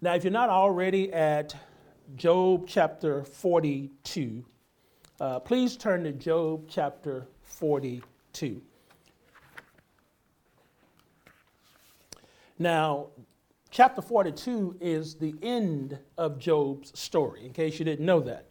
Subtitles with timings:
[0.00, 1.56] Now, if you're not already at
[2.14, 4.44] Job chapter 42,
[5.20, 8.62] uh, please turn to Job chapter 42.
[12.60, 13.08] Now,
[13.72, 18.46] chapter 42 is the end of Job's story, in case you didn't know that.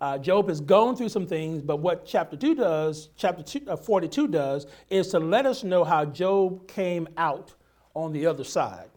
[0.00, 3.76] Uh, Job has gone through some things, but what chapter 2 does, chapter two, uh,
[3.76, 7.52] 42 does, is to let us know how Job came out
[7.92, 8.88] on the other side.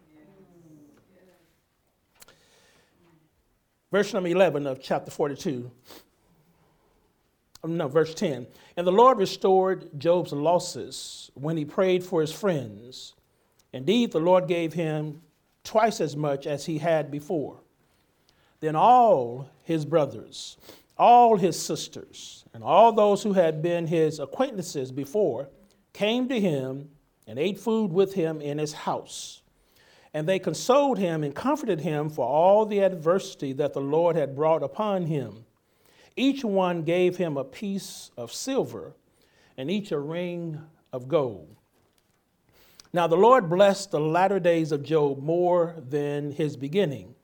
[3.91, 5.69] Verse number 11 of chapter 42.
[7.63, 8.47] Um, no, verse 10.
[8.77, 13.13] And the Lord restored Job's losses when he prayed for his friends.
[13.73, 15.21] Indeed, the Lord gave him
[15.63, 17.59] twice as much as he had before.
[18.61, 20.57] Then all his brothers,
[20.97, 25.49] all his sisters, and all those who had been his acquaintances before
[25.93, 26.89] came to him
[27.27, 29.40] and ate food with him in his house.
[30.13, 34.35] And they consoled him and comforted him for all the adversity that the Lord had
[34.35, 35.45] brought upon him.
[36.15, 38.93] Each one gave him a piece of silver
[39.57, 41.55] and each a ring of gold.
[42.93, 47.15] Now the Lord blessed the latter days of Job more than his beginning,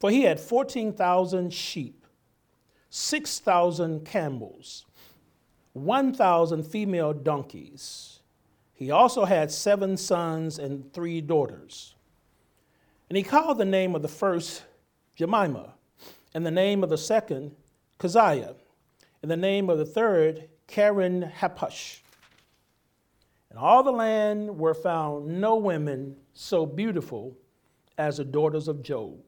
[0.00, 2.04] for he had 14,000 sheep,
[2.90, 4.86] 6,000 camels,
[5.74, 8.20] 1,000 female donkeys.
[8.74, 11.94] He also had seven sons and three daughters.
[13.08, 14.64] And he called the name of the first
[15.16, 15.74] Jemima,
[16.34, 17.56] and the name of the second
[17.98, 18.54] Keziah,
[19.22, 22.00] and the name of the third Keren-Happuch.
[23.50, 27.34] And all the land were found no women so beautiful
[27.96, 29.18] as the daughters of Job.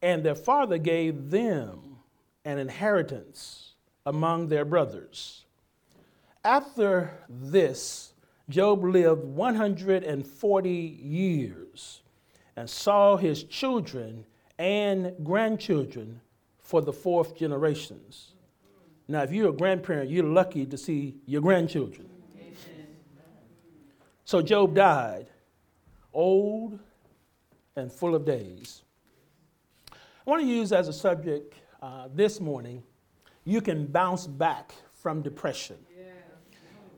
[0.00, 1.98] And their father gave them
[2.44, 3.74] an inheritance
[4.06, 5.44] among their brothers.
[6.42, 8.12] After this,
[8.48, 12.02] Job lived 140 years
[12.56, 14.24] and saw his children
[14.58, 16.20] and grandchildren
[16.58, 18.32] for the fourth generations.
[19.08, 22.08] Now, if you're a grandparent, you're lucky to see your grandchildren.
[24.24, 25.28] So Job died,
[26.12, 26.80] old
[27.76, 28.82] and full of days.
[29.92, 32.82] I want to use as a subject uh, this morning
[33.46, 35.76] you can bounce back from depression.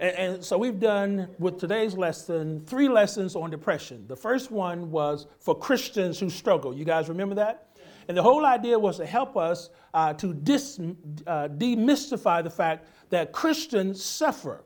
[0.00, 4.04] And, and, so we've done with today's lesson three lessons on depression.
[4.06, 6.72] The first one was for Christians who struggle.
[6.72, 7.68] You guys remember that?
[8.06, 10.78] And the whole idea was to help us uh, to dis,
[11.26, 14.64] uh, demystify the fact that Christians suffer.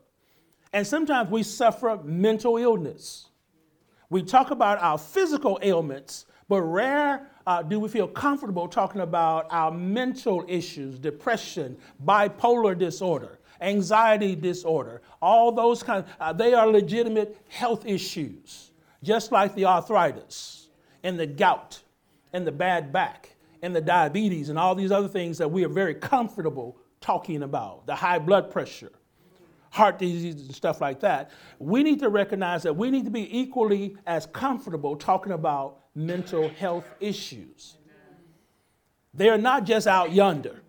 [0.73, 3.29] And sometimes we suffer mental illness.
[4.11, 9.47] We talk about our physical ailments, but rare uh, do we feel comfortable talking about
[9.51, 17.39] our mental issues, depression, bipolar disorder, anxiety disorder, all those kinds, uh, they are legitimate
[17.49, 20.69] health issues, just like the arthritis
[21.03, 21.81] and the gout
[22.33, 25.69] and the bad back and the diabetes and all these other things that we are
[25.69, 28.93] very comfortable talking about, the high blood pressure,
[29.71, 31.31] heart disease, and stuff like that.
[31.59, 36.49] We need to recognize that we need to be equally as comfortable talking about mental
[36.49, 37.77] health issues.
[39.15, 40.63] They are not just out yonder.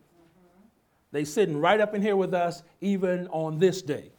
[1.13, 4.11] They sitting right up in here with us, even on this day.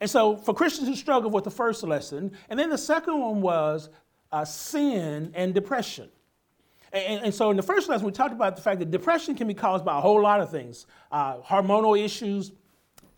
[0.00, 3.42] And so, for Christians who struggle with the first lesson, and then the second one
[3.42, 3.90] was
[4.32, 6.08] uh, sin and depression.
[6.92, 9.46] And, and, so, in the first lesson, we talked about the fact that depression can
[9.46, 12.52] be caused by a whole lot of things uh, hormonal issues,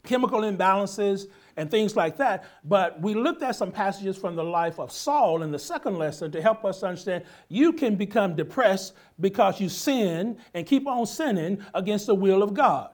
[0.03, 2.45] chemical imbalances, and things like that.
[2.65, 6.31] But we looked at some passages from the life of Saul in the second lesson
[6.31, 11.63] to help us understand you can become depressed because you sin and keep on sinning
[11.75, 12.91] against the will of God.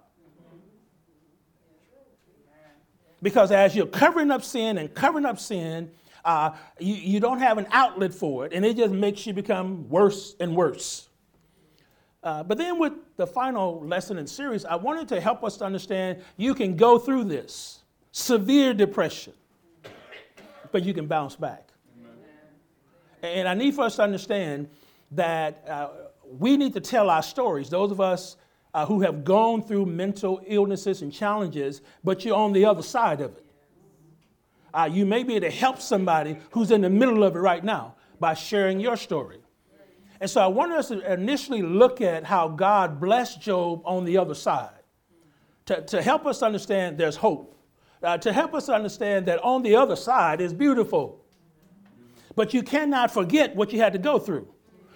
[3.20, 5.90] Because as you're covering up sin and covering up sin,
[6.24, 9.88] uh, you, you don't have an outlet for it, and it just makes you become
[9.90, 11.08] worse and worse.
[12.22, 15.64] Uh, but then, with the final lesson in series, I wanted to help us to
[15.64, 17.83] understand you can go through this
[18.14, 19.32] severe depression,
[20.70, 21.68] but you can bounce back.
[23.22, 24.68] And I need for us to understand
[25.10, 25.88] that uh,
[26.38, 27.70] we need to tell our stories.
[27.70, 28.36] Those of us
[28.72, 33.20] uh, who have gone through mental illnesses and challenges, but you're on the other side
[33.20, 33.44] of it.
[34.72, 37.64] Uh, you may be able to help somebody who's in the middle of it right
[37.64, 39.38] now by sharing your story.
[40.20, 44.18] And so I wanted us to initially look at how God blessed Job on the
[44.18, 44.70] other side
[45.66, 47.53] to, to help us understand there's hope
[48.04, 51.24] uh, to help us understand that on the other side is beautiful.
[52.36, 54.48] But you cannot forget what you had to go through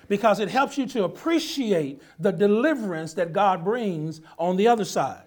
[0.08, 5.22] because it helps you to appreciate the deliverance that God brings on the other side.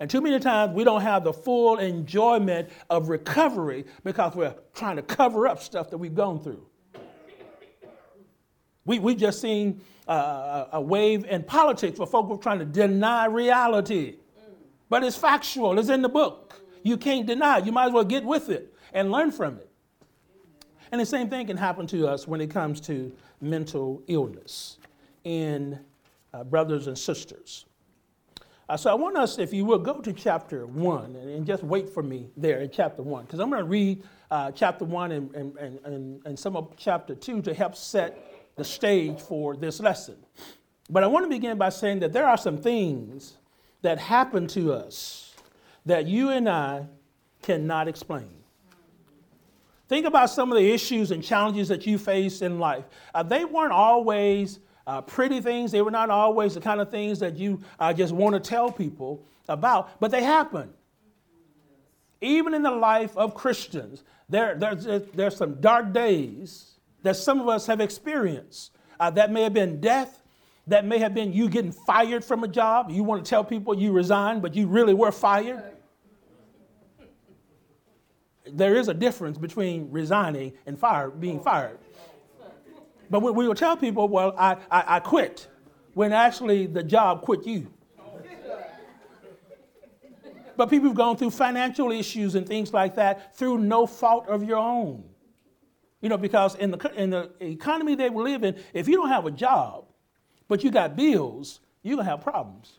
[0.00, 4.96] And too many times we don't have the full enjoyment of recovery because we're trying
[4.96, 6.64] to cover up stuff that we've gone through.
[8.84, 13.26] We, we just seen uh, a wave in politics where folk were trying to deny
[13.26, 14.16] reality.
[14.88, 16.47] But it's factual, it's in the book.
[16.88, 17.66] You can't deny it.
[17.66, 19.68] You might as well get with it and learn from it.
[20.90, 23.12] And the same thing can happen to us when it comes to
[23.42, 24.78] mental illness
[25.22, 25.78] in
[26.32, 27.66] uh, brothers and sisters.
[28.70, 31.62] Uh, so I want us, if you will, go to chapter 1 and, and just
[31.62, 35.12] wait for me there in chapter 1, because I'm going to read uh, chapter 1
[35.12, 39.78] and, and, and, and some of chapter 2 to help set the stage for this
[39.78, 40.16] lesson.
[40.88, 43.36] But I want to begin by saying that there are some things
[43.82, 45.27] that happen to us
[45.88, 46.86] that you and I
[47.42, 48.28] cannot explain.
[49.88, 52.84] Think about some of the issues and challenges that you face in life.
[53.14, 55.72] Uh, they weren't always uh, pretty things.
[55.72, 58.70] They were not always the kind of things that you uh, just want to tell
[58.70, 60.70] people about, but they happen.
[62.20, 67.48] Even in the life of Christians, there, there's, there's some dark days that some of
[67.48, 68.72] us have experienced.
[69.00, 70.22] Uh, that may have been death.
[70.66, 72.90] That may have been you getting fired from a job.
[72.90, 75.77] You want to tell people you resigned, but you really were fired.
[78.52, 81.78] There is a difference between resigning and fire, being fired.
[83.10, 85.48] But we, we will tell people, well, I, I, I quit,
[85.94, 87.72] when actually the job quit you.
[90.56, 94.42] But people have gone through financial issues and things like that through no fault of
[94.42, 95.04] your own.
[96.00, 99.24] You know, because in the, in the economy we live in, if you don't have
[99.24, 99.84] a job,
[100.48, 102.78] but you got bills, you're going to have problems.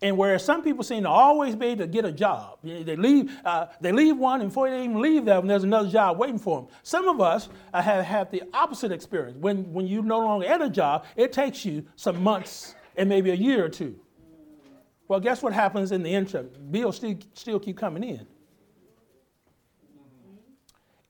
[0.00, 3.32] And whereas some people seem to always be able to get a job, they leave,
[3.44, 6.38] uh, they leave one, and before they even leave that one, there's another job waiting
[6.38, 6.70] for them.
[6.84, 9.36] Some of us uh, have had the opposite experience.
[9.38, 13.30] When, when you're no longer at a job, it takes you some months and maybe
[13.30, 13.98] a year or two.
[15.08, 16.50] Well, guess what happens in the interim?
[16.70, 18.26] Bills still, still keep coming in.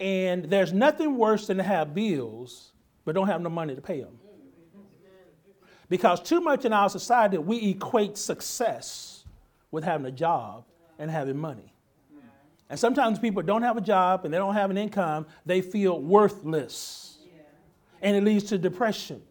[0.00, 2.72] And there's nothing worse than to have bills
[3.04, 4.18] but don't have no money to pay them.
[5.88, 9.24] Because too much in our society, we equate success
[9.70, 10.64] with having a job
[10.98, 11.72] and having money.
[12.70, 16.00] And sometimes people don't have a job and they don't have an income, they feel
[16.00, 17.18] worthless.
[18.02, 19.22] And it leads to depression.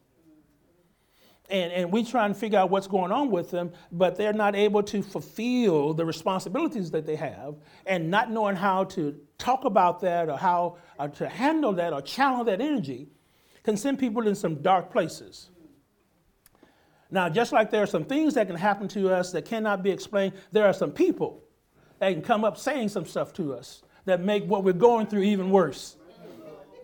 [1.50, 4.56] And, and we try and figure out what's going on with them, but they're not
[4.56, 7.56] able to fulfill the responsibilities that they have,
[7.86, 12.02] and not knowing how to talk about that or how or to handle that or
[12.02, 13.08] channel that energy
[13.64, 15.50] can send people in some dark places.
[17.10, 19.92] Now, just like there are some things that can happen to us that cannot be
[19.92, 21.42] explained, there are some people
[22.00, 25.24] that can come up saying some stuff to us that make what we're going through
[25.24, 25.96] even worse.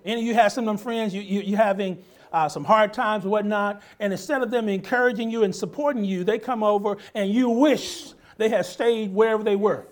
[0.05, 2.93] Any of you have some of them friends, you, you, you're having uh, some hard
[2.93, 7.31] times whatnot, and instead of them encouraging you and supporting you, they come over and
[7.31, 9.85] you wish they had stayed wherever they were.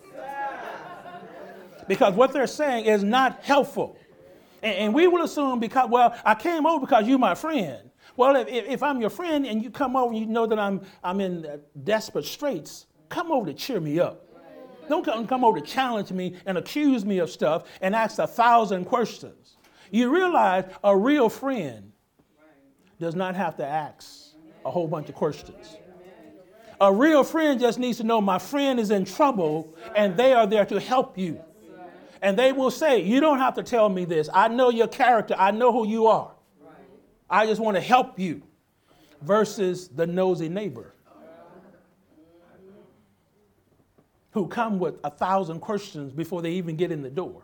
[1.87, 3.97] Because what they're saying is not helpful.
[4.63, 7.90] And, and we will assume because, well, I came over because you're my friend.
[8.17, 10.81] Well, if, if I'm your friend and you come over and you know that I'm,
[11.03, 14.27] I'm in uh, desperate straits, come over to cheer me up.
[14.89, 18.27] Don't come, come over to challenge me and accuse me of stuff and ask a
[18.27, 19.57] thousand questions.
[19.89, 21.91] You realize a real friend
[22.99, 24.35] does not have to ask
[24.65, 25.77] a whole bunch of questions.
[26.79, 30.47] A real friend just needs to know my friend is in trouble and they are
[30.47, 31.39] there to help you.
[32.21, 34.29] And they will say, You don't have to tell me this.
[34.33, 36.31] I know your character, I know who you are.
[37.31, 38.43] I just want to help you
[39.21, 40.93] versus the nosy neighbor
[44.31, 47.43] who come with a thousand questions before they even get in the door.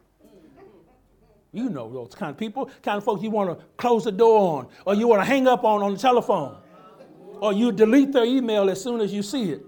[1.53, 4.60] You know those kind of people, kind of folks you want to close the door
[4.60, 6.58] on, or you want to hang up on on the telephone,
[7.39, 9.65] or you delete their email as soon as you see it.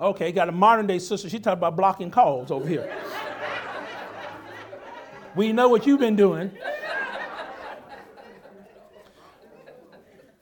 [0.00, 1.28] Okay, got a modern day sister.
[1.28, 2.92] She talked about blocking calls over here.
[5.34, 6.50] We know what you've been doing.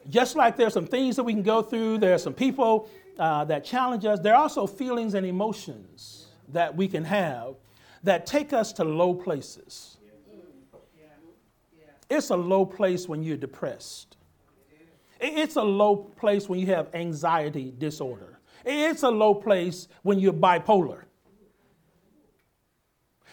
[0.09, 3.45] Just like there's some things that we can go through, there are some people uh,
[3.45, 7.55] that challenge us, there are also feelings and emotions that we can have
[8.03, 9.99] that take us to low places.
[12.09, 14.17] It's a low place when you're depressed.
[15.21, 18.41] It's a low place when you have anxiety disorder.
[18.65, 21.03] It's a low place when you're bipolar.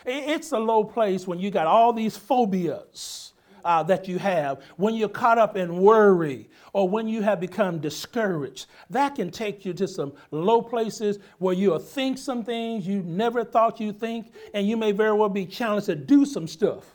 [0.05, 3.33] It's a low place when you got all these phobias
[3.65, 7.79] uh, that you have, when you're caught up in worry, or when you have become
[7.79, 8.67] discouraged.
[8.89, 13.43] That can take you to some low places where you'll think some things you never
[13.43, 16.85] thought you'd think, and you may very well be challenged to do some stuff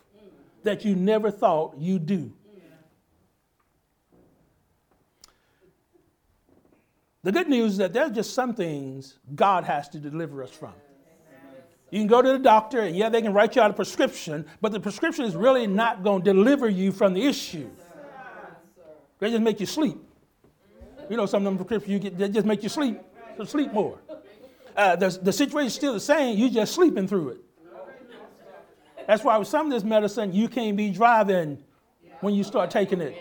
[0.63, 2.33] that you never thought you'd do.
[7.25, 10.73] The good news is that there's just some things God has to deliver us from.
[11.93, 14.47] You can go to the doctor, and yeah, they can write you out a prescription,
[14.63, 17.69] but the prescription is really not going to deliver you from the issue.
[19.19, 19.99] They just make you sleep.
[21.11, 22.99] You know, some of them prescriptions you get, they just make you sleep,
[23.37, 23.99] so sleep more.
[24.75, 27.41] Uh, the, the situation is still the same, you're just sleeping through it.
[29.07, 31.63] That's why with some of this medicine, you can't be driving
[32.23, 33.15] when you start taking it.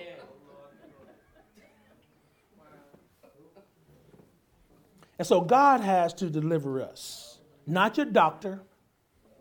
[5.19, 7.30] And so God has to deliver us
[7.65, 8.61] not your doctor,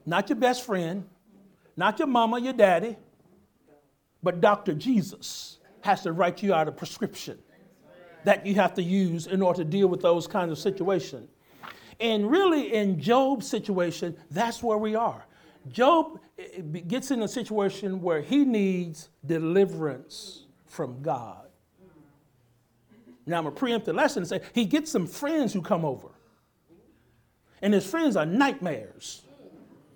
[0.07, 1.05] not your best friend,
[1.77, 2.97] not your mama, your daddy,
[4.23, 4.75] but Dr.
[4.75, 7.39] Jesus has to write you out a prescription
[8.25, 11.29] that you have to use in order to deal with those kinds of situations.
[12.01, 15.27] And really, in Job's situation, that's where we are.
[15.69, 21.49] Job eh, eh, gets in a situation where he needs deliverance from God.
[23.27, 25.85] Now, I'm going to preempt the lesson and say he gets some friends who come
[25.85, 26.09] over.
[27.63, 29.23] And his friends are nightmares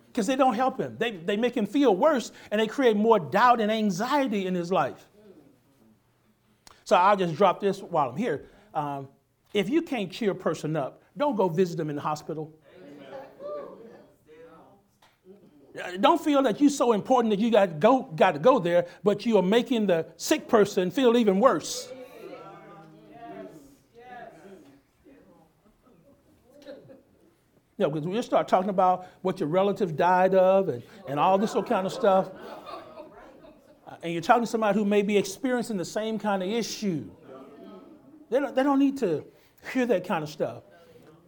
[0.09, 0.97] because they don't help him.
[0.99, 4.71] They, they make him feel worse and they create more doubt and anxiety in his
[4.71, 5.09] life.
[6.85, 8.47] So I'll just drop this while I'm here.
[8.75, 9.09] Um,
[9.54, 12.52] if you can't cheer a person up, don't go visit them in the hospital.
[16.00, 18.87] Don't feel that you're so important that you got to go, got to go there,
[19.02, 21.90] but you are making the sick person feel even worse.
[27.90, 31.54] Because when you start talking about what your relatives died of and, and all this
[31.66, 32.30] kind of stuff,
[33.86, 37.10] uh, and you're talking to somebody who may be experiencing the same kind of issue,
[38.30, 39.24] they don't, they don't need to
[39.72, 40.62] hear that kind of stuff.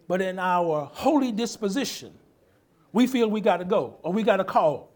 [0.08, 2.12] But in our holy disposition,
[2.92, 4.92] we feel we got to go or we got to call.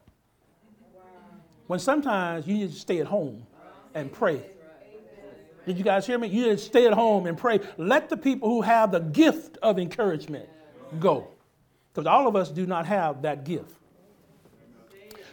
[1.66, 3.46] When sometimes you need to stay at home
[3.94, 4.42] and pray.
[5.66, 6.28] Did you guys hear me?
[6.28, 7.60] You need to stay at home and pray.
[7.76, 10.48] Let the people who have the gift of encouragement
[10.98, 11.28] go.
[11.92, 13.76] Because all of us do not have that gift.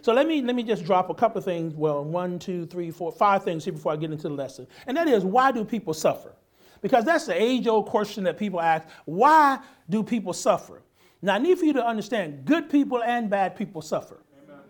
[0.02, 1.74] So let me, let me just drop a couple of things.
[1.74, 4.66] Well, one, two, three, four, five things here before I get into the lesson.
[4.86, 6.34] And that is, why do people suffer?
[6.82, 9.60] Because that's the age old question that people ask why
[9.90, 10.82] do people suffer?
[11.22, 14.20] Now, I need for you to understand good people and bad people suffer.
[14.44, 14.62] Amen.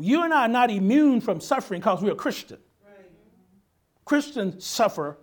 [0.00, 2.58] You and I are not immune from suffering because we're Christian.
[2.84, 3.06] Right.
[4.04, 5.18] Christians suffer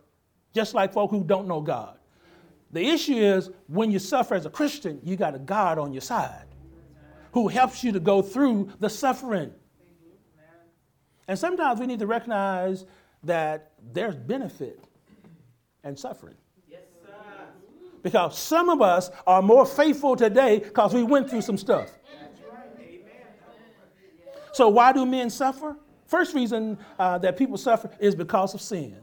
[0.54, 1.98] just like folk who don't know God.
[2.74, 6.02] The issue is when you suffer as a Christian, you got a God on your
[6.02, 6.46] side
[7.32, 9.54] who helps you to go through the suffering.
[11.28, 12.86] And sometimes we need to recognize
[13.24, 14.84] that there's benefit
[15.84, 16.36] and suffering.
[18.02, 21.90] Because some of us are more faithful today because we went through some stuff.
[24.52, 25.78] So, why do men suffer?
[26.06, 29.03] First reason uh, that people suffer is because of sin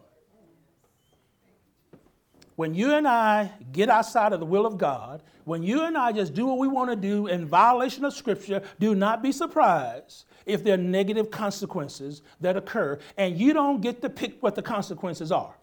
[2.60, 6.12] when you and I get outside of the will of God, when you and I
[6.12, 10.26] just do what we want to do in violation of Scripture, do not be surprised
[10.44, 14.60] if there are negative consequences that occur and you don't get to pick what the
[14.60, 15.54] consequences are.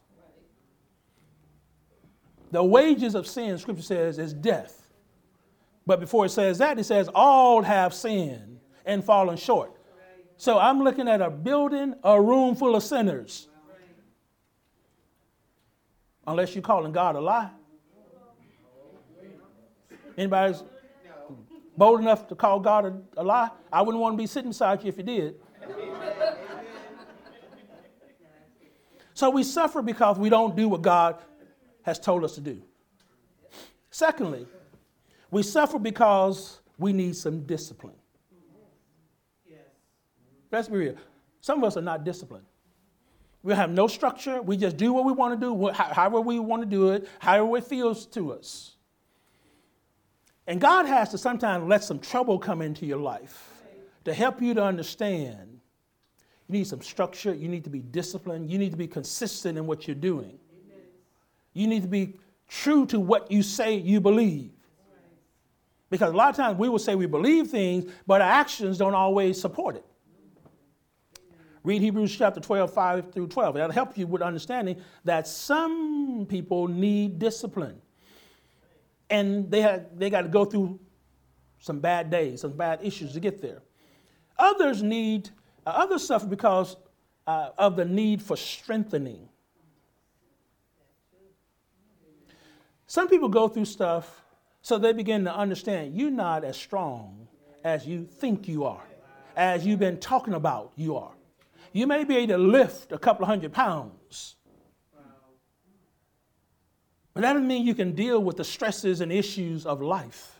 [2.49, 4.89] The wages of sin, Scripture says, is death.
[5.85, 9.71] But before it says that, it says, all have sinned and fallen short.
[10.37, 13.49] So I'm looking at a building, a room full of sinners
[16.27, 17.49] unless you're calling God a lie.
[20.17, 20.63] Anybody's
[21.77, 23.49] bold enough to call God a, a lie?
[23.71, 25.35] I wouldn't want to be sitting beside you if you did.
[29.13, 31.17] so we suffer because we don't do what God
[31.83, 32.61] has told us to do.
[33.89, 34.45] Secondly,
[35.31, 37.95] we suffer because we need some discipline.
[40.51, 40.95] Let's be real.
[41.41, 42.45] Some of us are not disciplined.
[43.43, 44.41] We have no structure.
[44.41, 47.57] We just do what we want to do, however we want to do it, however
[47.57, 48.75] it feels to us.
[50.47, 53.51] And God has to sometimes let some trouble come into your life
[54.05, 55.59] to help you to understand.
[56.47, 57.33] You need some structure.
[57.33, 58.49] You need to be disciplined.
[58.49, 60.39] You need to be consistent in what you're doing.
[61.53, 62.13] You need to be
[62.47, 64.51] true to what you say you believe.
[65.89, 68.93] Because a lot of times we will say we believe things, but our actions don't
[68.93, 69.85] always support it.
[71.67, 73.55] Read Hebrews chapter 12, 5 through 12.
[73.55, 77.81] That'll help you with understanding that some people need discipline.
[79.09, 80.79] And they, had, they got to go through
[81.59, 83.63] some bad days, some bad issues to get there.
[84.39, 85.29] Others need,
[85.65, 86.77] uh, others suffer because
[87.27, 89.27] uh, of the need for strengthening.
[92.85, 94.23] Some people go through stuff
[94.61, 97.27] so they begin to understand you're not as strong
[97.65, 98.85] as you think you are,
[99.35, 101.11] as you've been talking about you are.
[101.77, 104.35] You may be able to lift a couple of hundred pounds.
[107.13, 110.39] But that doesn't mean you can deal with the stresses and issues of life.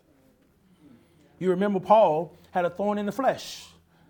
[1.38, 3.68] You remember Paul had a thorn in the flesh.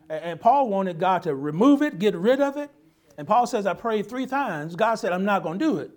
[0.09, 2.71] And Paul wanted God to remove it, get rid of it.
[3.17, 4.77] And Paul says, I prayed three times.
[4.77, 5.91] God said, I'm not going to do it.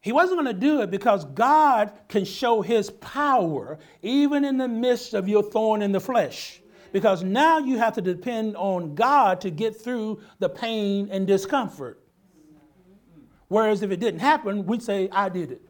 [0.00, 4.66] He wasn't going to do it because God can show his power even in the
[4.66, 6.60] midst of your thorn in the flesh.
[6.96, 12.00] Because now you have to depend on God to get through the pain and discomfort.
[13.48, 15.60] Whereas if it didn't happen, we'd say, I did it.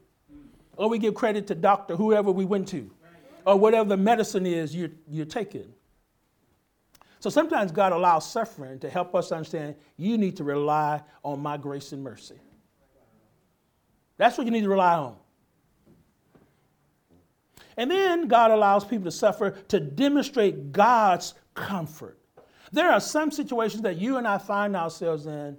[0.77, 2.89] Or we give credit to doctor, whoever we went to,
[3.45, 5.67] or whatever the medicine is you're, you're taking.
[7.19, 11.57] So sometimes God allows suffering to help us understand you need to rely on my
[11.57, 12.39] grace and mercy.
[14.15, 15.17] That's what you need to rely on.
[17.77, 22.19] And then God allows people to suffer to demonstrate God's comfort.
[22.71, 25.57] There are some situations that you and I find ourselves in,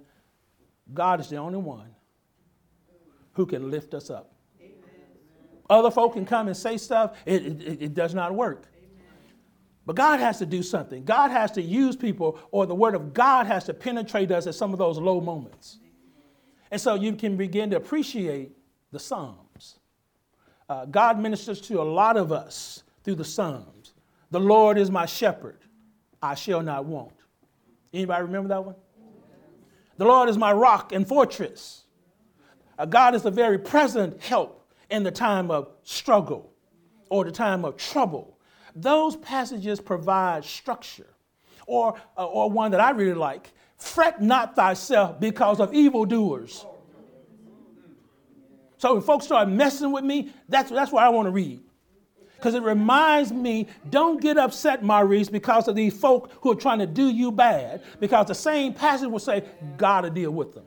[0.93, 1.89] God is the only one
[3.33, 4.33] who can lift us up.
[4.59, 4.73] Amen.
[5.69, 8.65] Other folk can come and say stuff, it, it, it does not work.
[9.85, 11.03] But God has to do something.
[11.03, 14.53] God has to use people, or the word of God has to penetrate us at
[14.53, 15.79] some of those low moments.
[16.69, 18.51] And so you can begin to appreciate
[18.91, 19.48] the Psalms.
[20.69, 23.93] Uh, God ministers to a lot of us through the Psalms.
[24.31, 25.57] The Lord is my shepherd,
[26.21, 27.13] I shall not want.
[27.91, 28.75] Anybody remember that one?
[29.97, 31.83] The Lord is my rock and fortress.
[32.77, 36.53] Uh, God is a very present help in the time of struggle
[37.09, 38.37] or the time of trouble.
[38.75, 41.07] Those passages provide structure.
[41.65, 46.65] Or, uh, or one that I really like fret not thyself because of evildoers.
[48.79, 51.59] So when folks start messing with me, that's, that's what I want to read.
[52.37, 56.79] Because it reminds me, don't get upset, Maurice, because of these folk who are trying
[56.79, 57.83] to do you bad.
[57.99, 59.43] Because the same passage will say,
[59.77, 60.63] God to deal with them.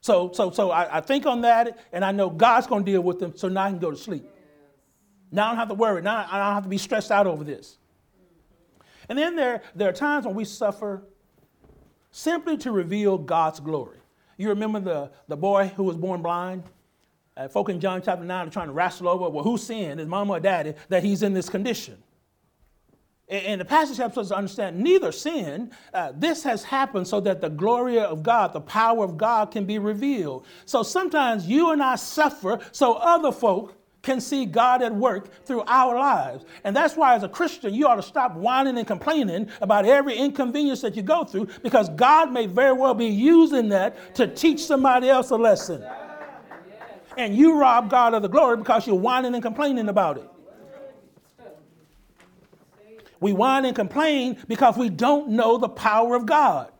[0.00, 3.02] So, so, so I, I, think on that, and I know God's going to deal
[3.02, 4.24] with them, so now I can go to sleep.
[5.30, 6.02] Now I don't have to worry.
[6.02, 7.78] Now I don't have to be stressed out over this.
[9.08, 11.04] And then there, there are times when we suffer
[12.10, 13.95] simply to reveal God's glory.
[14.36, 16.64] You remember the, the boy who was born blind?
[17.36, 20.08] Uh, folk in John chapter 9 are trying to wrestle over, well, who sinned, his
[20.08, 22.02] mama or daddy, that he's in this condition?
[23.28, 25.72] And the passage helps us understand neither sin.
[25.92, 29.64] Uh, this has happened so that the glory of God, the power of God can
[29.64, 30.46] be revealed.
[30.64, 33.74] So sometimes you and I suffer so other folk
[34.06, 36.44] can see God at work through our lives.
[36.64, 40.16] And that's why, as a Christian, you ought to stop whining and complaining about every
[40.16, 44.64] inconvenience that you go through because God may very well be using that to teach
[44.64, 45.84] somebody else a lesson.
[47.18, 50.30] And you rob God of the glory because you're whining and complaining about it.
[53.20, 56.70] We whine and complain because we don't know the power of God.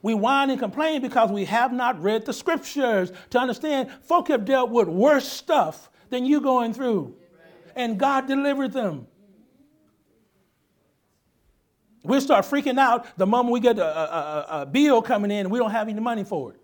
[0.00, 4.44] We whine and complain because we have not read the scriptures to understand folk have
[4.44, 7.14] dealt with worse stuff than you going through.
[7.76, 9.06] And God delivered them.
[12.04, 15.50] We'll start freaking out the moment we get a, a, a, bill coming in and
[15.50, 16.60] we don't have any money for it.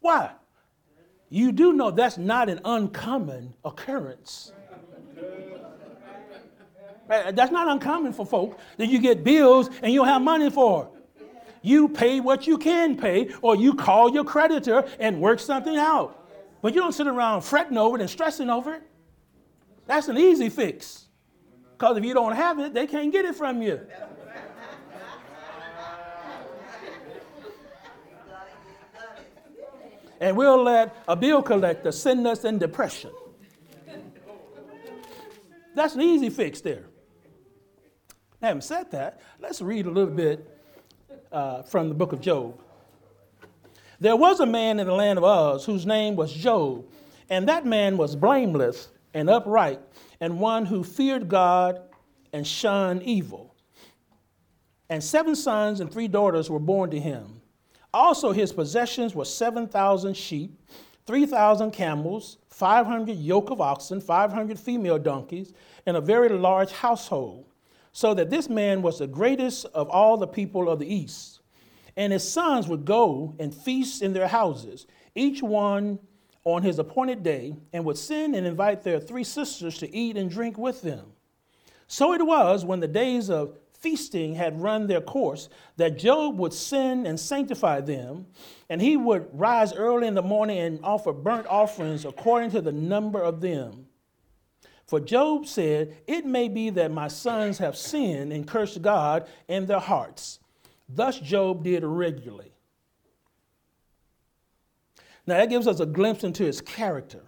[0.00, 0.30] Why?
[1.28, 4.52] You do know that's not an uncommon occurrence.
[7.10, 10.48] Uh, that's not uncommon for folk that you get bills and you don't have money
[10.48, 10.88] for.
[11.60, 16.19] You pay what you can pay, or you call your creditor and work something out.
[16.62, 18.82] But you don't sit around fretting over it and stressing over it.
[19.86, 21.06] That's an easy fix.
[21.72, 23.80] Because if you don't have it, they can't get it from you.
[30.20, 33.10] and we'll let a bill collector send us in depression.
[35.74, 36.84] That's an easy fix there.
[38.42, 40.46] Having said that, let's read a little bit
[41.32, 42.60] uh, from the book of Job.
[44.00, 46.86] There was a man in the land of Uz whose name was Job,
[47.28, 49.80] and that man was blameless and upright,
[50.20, 51.80] and one who feared God
[52.32, 53.54] and shunned evil.
[54.88, 57.42] And seven sons and three daughters were born to him.
[57.92, 60.58] Also, his possessions were 7,000 sheep,
[61.06, 65.52] 3,000 camels, 500 yoke of oxen, 500 female donkeys,
[65.86, 67.46] and a very large household
[67.92, 71.39] so that this man was the greatest of all the people of the east.
[71.96, 75.98] And his sons would go and feast in their houses, each one
[76.44, 80.30] on his appointed day, and would send and invite their three sisters to eat and
[80.30, 81.12] drink with them.
[81.86, 86.52] So it was when the days of feasting had run their course that Job would
[86.52, 88.26] send and sanctify them,
[88.68, 92.72] and he would rise early in the morning and offer burnt offerings according to the
[92.72, 93.86] number of them.
[94.86, 99.66] For Job said, It may be that my sons have sinned and cursed God in
[99.66, 100.39] their hearts.
[100.94, 102.52] Thus Job did regularly.
[105.26, 107.22] Now that gives us a glimpse into his character.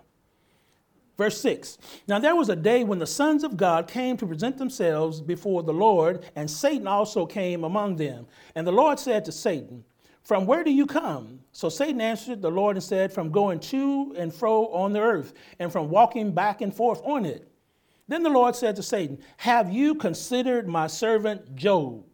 [1.17, 4.59] Verse 6 Now there was a day when the sons of God came to present
[4.59, 8.27] themselves before the Lord, and Satan also came among them.
[8.55, 9.85] And the Lord said to Satan,
[10.23, 11.41] From where do you come?
[11.53, 15.35] So Satan answered the Lord and said, From going to and fro on the earth,
[15.59, 17.49] and from walking back and forth on it.
[18.09, 22.05] Then the Lord said to Satan, Have you considered my servant Job?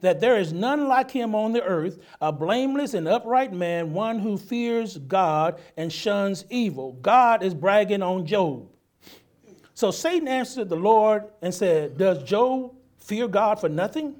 [0.00, 4.18] That there is none like him on the earth, a blameless and upright man, one
[4.18, 6.92] who fears God and shuns evil.
[6.92, 8.68] God is bragging on Job.
[9.74, 14.16] So Satan answered the Lord and said, Does Job fear God for nothing?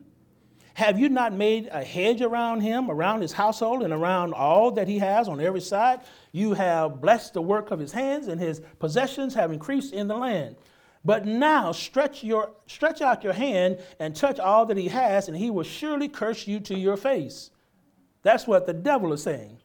[0.74, 4.88] Have you not made a hedge around him, around his household, and around all that
[4.88, 6.00] he has on every side?
[6.32, 10.16] You have blessed the work of his hands, and his possessions have increased in the
[10.16, 10.56] land.
[11.04, 15.36] But now stretch, your, stretch out your hand and touch all that he has, and
[15.36, 17.50] he will surely curse you to your face.
[18.22, 19.58] That's what the devil is saying.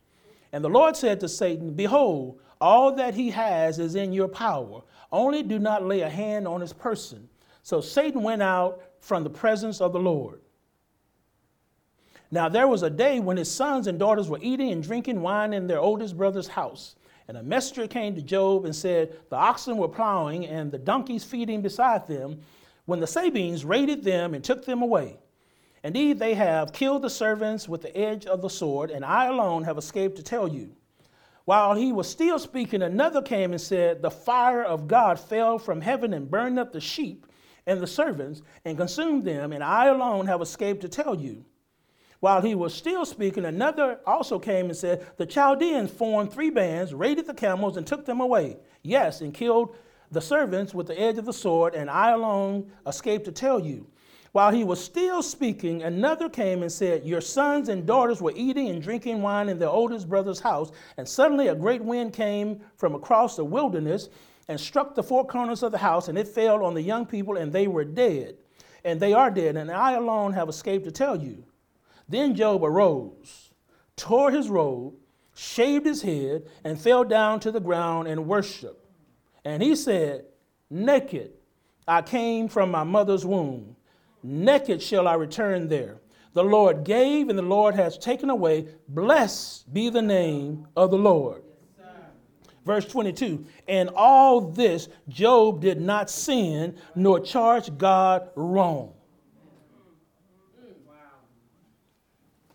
[0.52, 4.82] And the Lord said to Satan, Behold, all that he has is in your power.
[5.12, 7.30] Only do not lay a hand on his person.
[7.64, 10.42] So Satan went out from the presence of the Lord.
[12.32, 15.54] Now there was a day when his sons and daughters were eating and drinking wine
[15.54, 16.96] in their oldest brother's house.
[17.30, 21.24] And a messenger came to Job and said, The oxen were plowing and the donkeys
[21.24, 22.40] feeding beside them
[22.86, 25.20] when the Sabeans raided them and took them away.
[25.84, 29.64] Indeed, they have killed the servants with the edge of the sword, and I alone
[29.66, 30.72] have escaped to tell you.
[31.46, 35.82] While he was still speaking, another came and said, The fire of God fell from
[35.82, 37.28] heaven and burned up the sheep
[37.68, 41.46] and the servants and consumed them, and I alone have escaped to tell you.
[42.20, 46.94] While he was still speaking, another also came and said, The Chaldeans formed three bands,
[46.94, 48.58] raided the camels, and took them away.
[48.84, 49.76] Yes, and killed
[50.12, 53.88] the servants with the edge of the sword, and I alone escaped to tell you.
[54.32, 58.70] While he was still speaking, another came and said, Your sons and daughters were eating
[58.70, 60.72] and drinking wine in their oldest brother's house.
[60.98, 64.10] And suddenly a great wind came from across the wilderness
[64.48, 67.38] and struck the four corners of the house, and it fell on the young people,
[67.38, 68.36] and they were dead.
[68.84, 71.44] And they are dead, and I alone have escaped to tell you.
[72.10, 73.52] Then Job arose,
[73.96, 74.96] tore his robe,
[75.36, 78.84] shaved his head, and fell down to the ground and worshiped.
[79.46, 80.26] And he said,
[80.70, 81.32] Naked
[81.88, 83.76] I came from my mother's womb.
[84.22, 86.02] Naked shall I return there.
[86.34, 88.68] The Lord gave, and the Lord has taken away.
[88.88, 91.44] Blessed be the name of the Lord.
[92.66, 98.94] Verse 22 And all this Job did not sin, nor charge God wrong.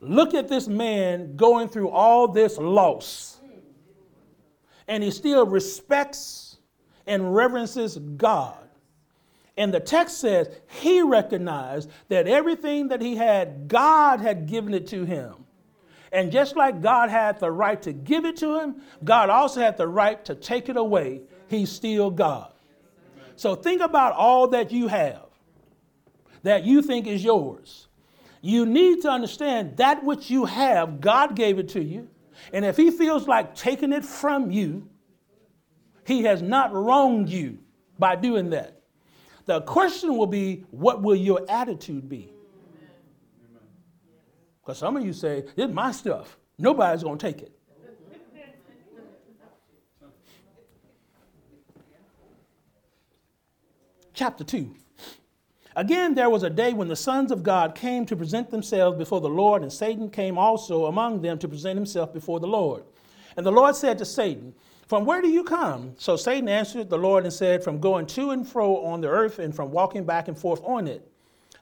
[0.04, 3.40] Look at this man going through all this loss.
[4.86, 6.58] And he still respects
[7.06, 8.58] and reverences God.
[9.56, 14.88] And the text says he recognized that everything that he had, God had given it
[14.88, 15.34] to him.
[16.12, 19.76] And just like God had the right to give it to him, God also had
[19.76, 21.22] the right to take it away.
[21.48, 22.52] He's still God.
[23.36, 25.22] So think about all that you have
[26.42, 27.83] that you think is yours
[28.44, 32.10] you need to understand that which you have, God gave it to you.
[32.52, 34.86] And if He feels like taking it from you,
[36.06, 37.60] He has not wronged you
[37.98, 38.82] by doing that.
[39.46, 42.34] The question will be, what will your attitude be?
[44.60, 46.36] Because some of you say, is my stuff.
[46.58, 47.58] Nobody's going to take it.
[54.12, 54.76] Chapter 2.
[55.76, 59.20] Again, there was a day when the sons of God came to present themselves before
[59.20, 62.84] the Lord, and Satan came also among them to present himself before the Lord.
[63.36, 64.54] And the Lord said to Satan,
[64.86, 65.94] From where do you come?
[65.96, 69.40] So Satan answered the Lord and said, From going to and fro on the earth
[69.40, 71.10] and from walking back and forth on it.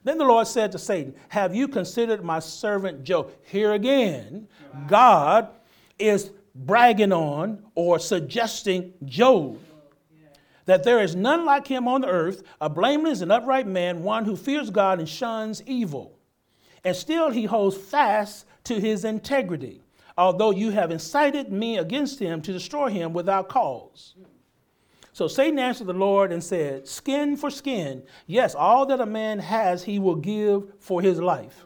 [0.03, 3.31] Then the Lord said to Satan, Have you considered my servant Job?
[3.43, 4.47] Here again,
[4.87, 5.47] God
[5.97, 9.59] is bragging on or suggesting Job
[10.65, 14.25] that there is none like him on the earth, a blameless and upright man, one
[14.25, 16.17] who fears God and shuns evil.
[16.83, 19.81] And still he holds fast to his integrity,
[20.17, 24.15] although you have incited me against him to destroy him without cause.
[25.13, 29.39] So Satan answered the Lord and said, Skin for skin, yes, all that a man
[29.39, 31.65] has he will give for his life.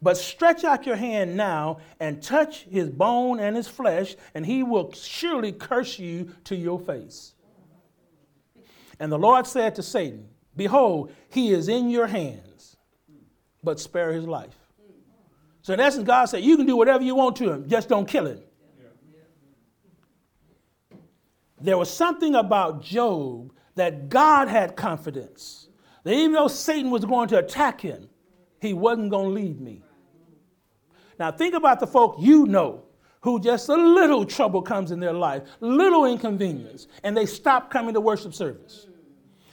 [0.00, 4.62] But stretch out your hand now and touch his bone and his flesh, and he
[4.62, 7.34] will surely curse you to your face.
[8.98, 12.76] And the Lord said to Satan, Behold, he is in your hands,
[13.62, 14.56] but spare his life.
[15.62, 18.06] So, in essence, God said, You can do whatever you want to him, just don't
[18.06, 18.40] kill him.
[21.60, 25.68] There was something about Job that God had confidence
[26.04, 28.08] that even though Satan was going to attack him,
[28.60, 29.82] he wasn't going to leave me.
[31.18, 32.85] Now, think about the folk you know
[33.26, 37.92] who just a little trouble comes in their life, little inconvenience, and they stop coming
[37.92, 38.86] to worship service.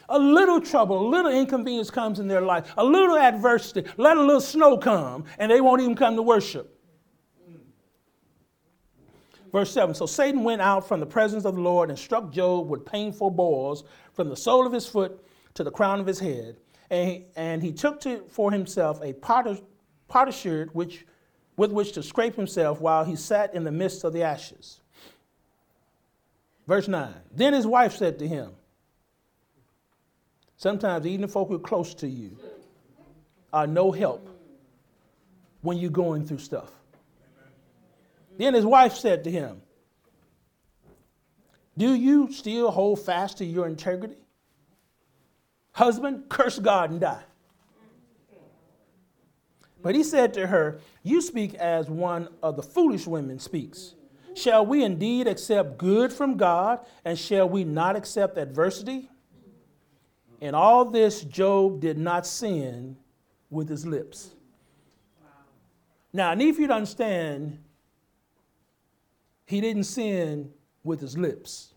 [0.10, 4.22] A little trouble, a little inconvenience comes in their life, a little adversity, let a
[4.22, 6.80] little snow come, and they won't even come to worship.
[9.52, 12.70] Verse 7 So Satan went out from the presence of the Lord and struck Job
[12.70, 15.20] with painful boils from the sole of his foot
[15.56, 16.58] to the crown of his head.
[16.92, 19.58] And he, and he took to, for himself a potter,
[20.10, 21.08] potsherd which,
[21.56, 24.82] with which to scrape himself while he sat in the midst of the ashes.
[26.68, 28.52] Verse 9 Then his wife said to him,
[30.58, 32.38] Sometimes even the folk who are close to you
[33.52, 34.30] are no help
[35.62, 36.72] when you're going through stuff.
[38.38, 39.62] Then his wife said to him,
[41.78, 44.18] Do you still hold fast to your integrity?
[45.74, 47.24] Husband, curse God and die.
[49.84, 53.94] But he said to her, You speak as one of the foolish women speaks.
[54.34, 59.10] Shall we indeed accept good from God, and shall we not accept adversity?
[60.42, 62.98] In all this, Job did not sin
[63.50, 64.32] with his lips.
[66.12, 67.60] Now, I need for you to understand
[69.46, 70.52] he didn't sin
[70.84, 71.73] with his lips.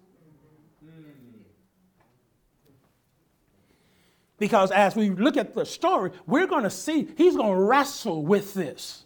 [4.39, 8.23] Because as we look at the story, we're going to see he's going to wrestle
[8.23, 9.05] with this.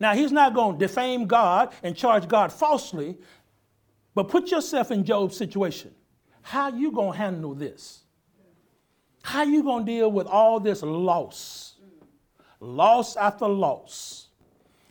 [0.00, 3.16] Now, he's not going to defame God and charge God falsely,
[4.14, 5.94] but put yourself in Job's situation.
[6.42, 8.00] How you going to handle this?
[9.22, 11.76] How you going to deal with all this loss?
[12.60, 14.28] Loss after loss.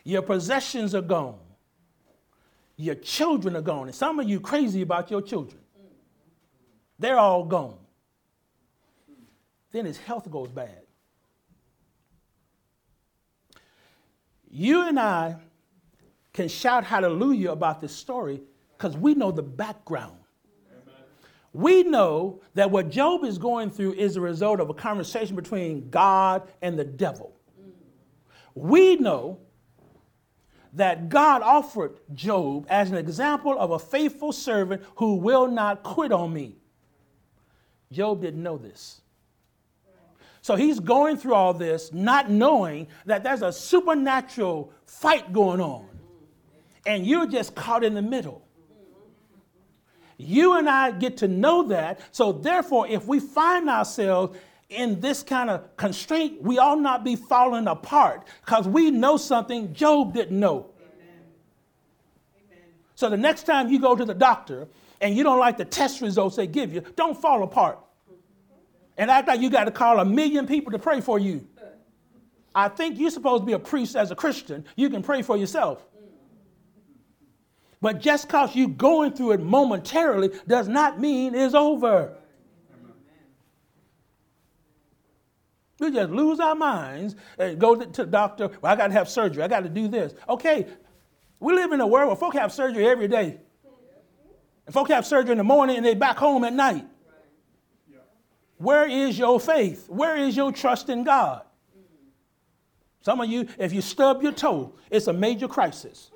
[0.03, 1.37] Your possessions are gone.
[2.75, 3.87] Your children are gone.
[3.87, 5.61] And some of you crazy about your children.
[6.97, 7.77] They're all gone.
[9.73, 10.83] Then his health goes bad.
[14.49, 15.35] You and I
[16.31, 18.41] can shout hallelujah about this story
[18.77, 20.17] because we know the background.
[21.53, 25.89] We know that what Job is going through is a result of a conversation between
[25.89, 27.35] God and the devil.
[28.55, 29.39] We know
[30.73, 36.11] that God offered Job as an example of a faithful servant who will not quit
[36.11, 36.57] on me.
[37.91, 39.01] Job didn't know this.
[40.43, 45.87] So he's going through all this not knowing that there's a supernatural fight going on.
[46.85, 48.45] And you're just caught in the middle.
[50.17, 52.01] You and I get to know that.
[52.11, 54.37] So, therefore, if we find ourselves
[54.69, 59.73] in this kind of constraint, we ought not be falling apart because we know something
[59.73, 60.71] Job didn't know.
[62.35, 62.67] Amen.
[62.95, 64.67] So the next time you go to the doctor
[64.99, 67.79] and you don't like the test results they give you, don't fall apart
[68.97, 71.47] and act like you got to call a million people to pray for you.
[72.55, 74.65] I think you're supposed to be a priest as a Christian.
[74.75, 75.83] You can pray for yourself.
[77.81, 82.15] But just because you're going through it momentarily does not mean it's over.
[85.79, 88.49] We just lose our minds and go to the doctor.
[88.61, 89.43] Well, I got to have surgery.
[89.43, 90.13] I got to do this.
[90.29, 90.67] Okay,
[91.41, 93.37] we live in a world where folk have surgery every day.
[94.65, 96.85] And folk have surgery in the morning and they back home at night.
[98.63, 99.89] Where is your faith?
[99.89, 101.43] Where is your trust in God?
[103.01, 106.09] Some of you, if you stub your toe, it's a major crisis.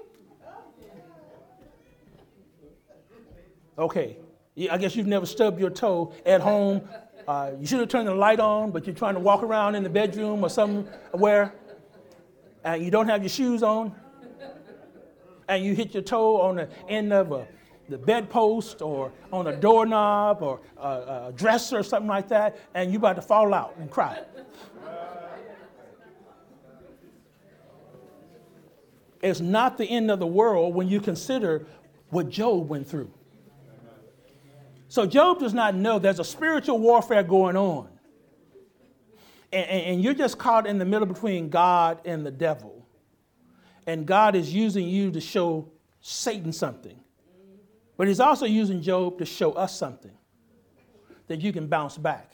[3.78, 4.18] Okay,
[4.72, 6.88] I guess you've never stubbed your toe at home
[7.28, 9.84] uh, you should have turned the light on, but you're trying to walk around in
[9.84, 11.54] the bedroom or somewhere,
[12.64, 13.94] and you don't have your shoes on,
[15.50, 17.46] and you hit your toe on the end of a,
[17.90, 20.88] the bedpost or on a doorknob or a,
[21.28, 24.22] a dresser or something like that, and you're about to fall out and cry.
[29.22, 31.66] It's not the end of the world when you consider
[32.10, 33.12] what Job went through.
[34.90, 37.90] So Job does not know there's a spiritual warfare going on.
[39.52, 42.86] And, and, you're just caught in the middle between God and the devil.
[43.86, 45.72] And God is using you to show
[46.02, 47.00] Satan something.
[47.98, 50.16] But he's also using Job to show us something
[51.28, 52.34] that you can bounce back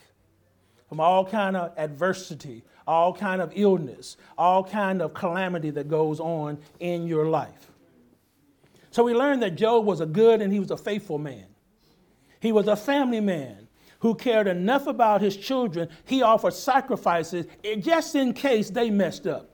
[0.87, 6.19] from all kind of adversity, all kind of illness, all kind of calamity that goes
[6.19, 7.71] on in your life.
[8.91, 11.45] So we learned that Job was a good and he was a faithful man.
[12.39, 13.67] He was a family man
[14.01, 17.45] who cared enough about his children, he offered sacrifices
[17.79, 19.49] just in case they messed up.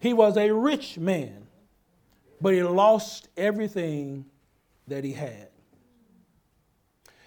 [0.00, 1.43] He was a rich man,
[2.44, 4.26] but he lost everything
[4.86, 5.48] that he had.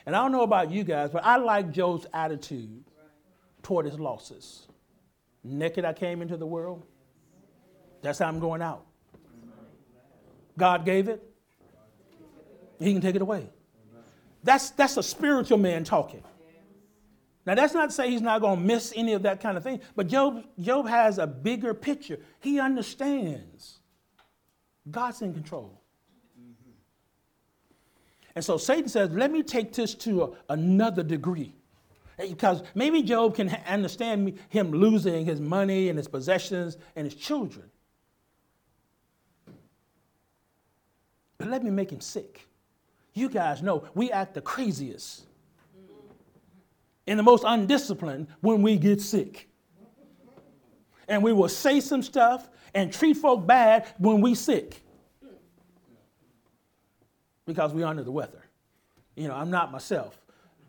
[0.05, 2.83] And I don't know about you guys, but I like Job's attitude
[3.63, 4.67] toward his losses.
[5.43, 6.85] Naked I came into the world.
[8.03, 8.85] That's how I'm going out.
[10.55, 11.27] God gave it,
[12.77, 13.49] he can take it away.
[14.43, 16.23] That's, that's a spiritual man talking.
[17.43, 19.63] Now, that's not to say he's not going to miss any of that kind of
[19.63, 22.19] thing, but Job, Job has a bigger picture.
[22.39, 23.79] He understands
[24.91, 25.81] God's in control.
[28.35, 31.53] And so Satan says, let me take this to a, another degree.
[32.19, 37.15] Because maybe Job can understand me, him losing his money and his possessions and his
[37.15, 37.69] children.
[41.37, 42.47] But let me make him sick.
[43.13, 45.23] You guys know we act the craziest
[47.07, 49.49] and the most undisciplined when we get sick.
[51.07, 54.81] And we will say some stuff and treat folk bad when we sick.
[57.45, 58.43] Because we're under the weather.
[59.15, 60.19] You know, I'm not myself.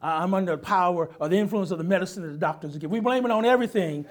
[0.01, 2.91] I'm under the power or the influence of the medicine that the doctors give.
[2.91, 4.07] We blame it on everything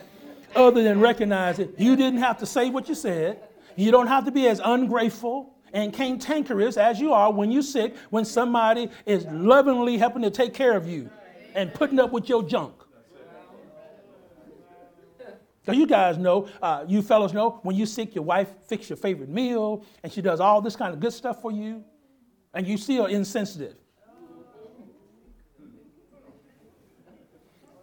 [0.56, 1.76] other than recognize it.
[1.78, 3.42] You didn't have to say what you said.
[3.76, 7.96] You don't have to be as ungrateful and cantankerous as you are when you're sick,
[8.10, 11.10] when somebody is lovingly helping to take care of you
[11.56, 12.74] and putting up with your junk.
[15.68, 18.96] So you guys know, uh, you fellows know, when you're sick, your wife fixes your
[18.96, 21.84] favorite meal and she does all this kind of good stuff for you,
[22.54, 23.76] and you still insensitive.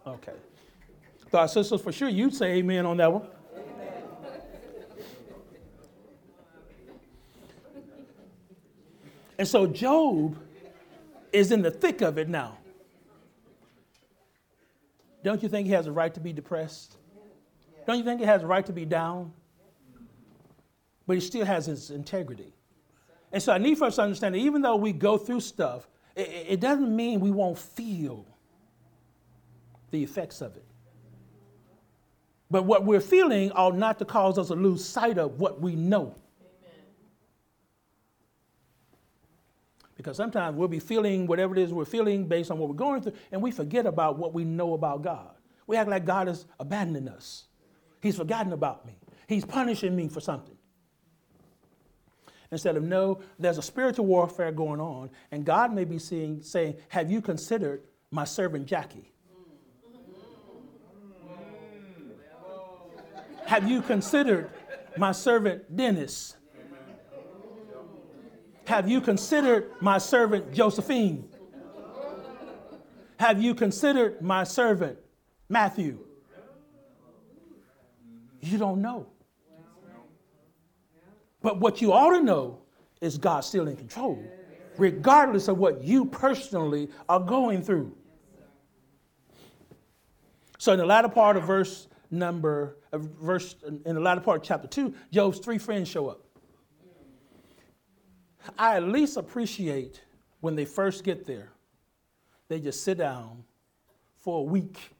[0.07, 0.33] Okay.
[1.29, 3.27] Thought sisters, for sure you'd say amen on that one.
[9.37, 10.39] And so Job
[11.31, 12.57] is in the thick of it now.
[15.23, 16.97] Don't you think he has a right to be depressed?
[17.85, 19.31] Don't you think he has a right to be down?
[21.07, 22.53] But he still has his integrity.
[23.31, 25.87] And so I need for us to understand that even though we go through stuff,
[26.15, 28.25] it, it doesn't mean we won't feel
[29.91, 30.65] the effects of it.
[32.49, 35.75] But what we're feeling ought not to cause us to lose sight of what we
[35.75, 36.15] know.
[39.97, 43.01] Because sometimes we'll be feeling whatever it is we're feeling based on what we're going
[43.01, 45.31] through, and we forget about what we know about God.
[45.67, 47.45] We act like God is abandoning us.
[48.05, 48.93] He's forgotten about me.
[49.25, 50.55] He's punishing me for something.
[52.51, 56.75] Instead of, no, there's a spiritual warfare going on, and God may be seeing, saying,
[56.89, 59.11] Have you considered my servant Jackie?
[63.47, 64.51] Have you considered
[64.97, 66.35] my servant Dennis?
[68.65, 71.27] Have you considered my servant Josephine?
[73.17, 74.99] Have you considered my servant
[75.49, 76.05] Matthew?
[78.45, 79.07] You don't know.
[81.41, 82.59] But what you ought to know
[83.01, 84.23] is God's still in control,
[84.77, 87.95] regardless of what you personally are going through.
[90.57, 94.67] So, in the latter part of verse number, verse in the latter part of chapter
[94.67, 96.21] two, Job's three friends show up.
[98.57, 100.03] I at least appreciate
[100.41, 101.51] when they first get there,
[102.47, 103.43] they just sit down
[104.17, 104.91] for a week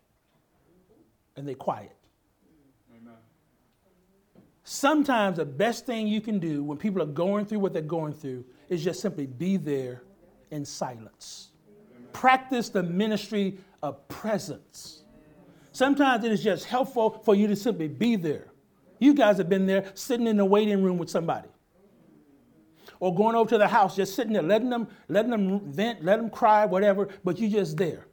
[1.36, 1.95] and they quiet.
[4.66, 8.14] Sometimes the best thing you can do when people are going through what they're going
[8.14, 10.02] through is just simply be there
[10.50, 11.50] in silence.
[12.14, 15.04] Practice the ministry of presence.
[15.72, 18.48] Sometimes it is just helpful for you to simply be there.
[18.98, 21.50] You guys have been there sitting in the waiting room with somebody
[23.00, 26.18] or going over to the house, just sitting there, letting them, letting them vent, let
[26.18, 28.08] them cry, whatever, but you're just there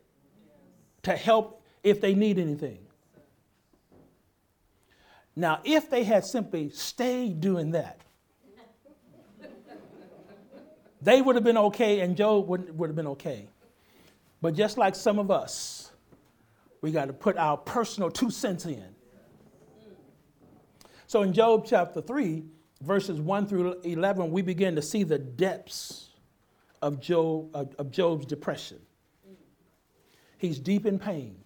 [1.03, 2.79] to help if they need anything.
[5.35, 8.01] Now, if they had simply stayed doing that,
[11.01, 13.49] they would have been okay and Job would, would have been okay.
[14.41, 15.91] But just like some of us,
[16.81, 18.85] we got to put our personal two cents in.
[21.07, 22.45] So in Job chapter 3,
[22.81, 26.11] verses 1 through 11, we begin to see the depths
[26.81, 28.79] of, Job, of Job's depression.
[30.39, 31.42] He's deep in pain.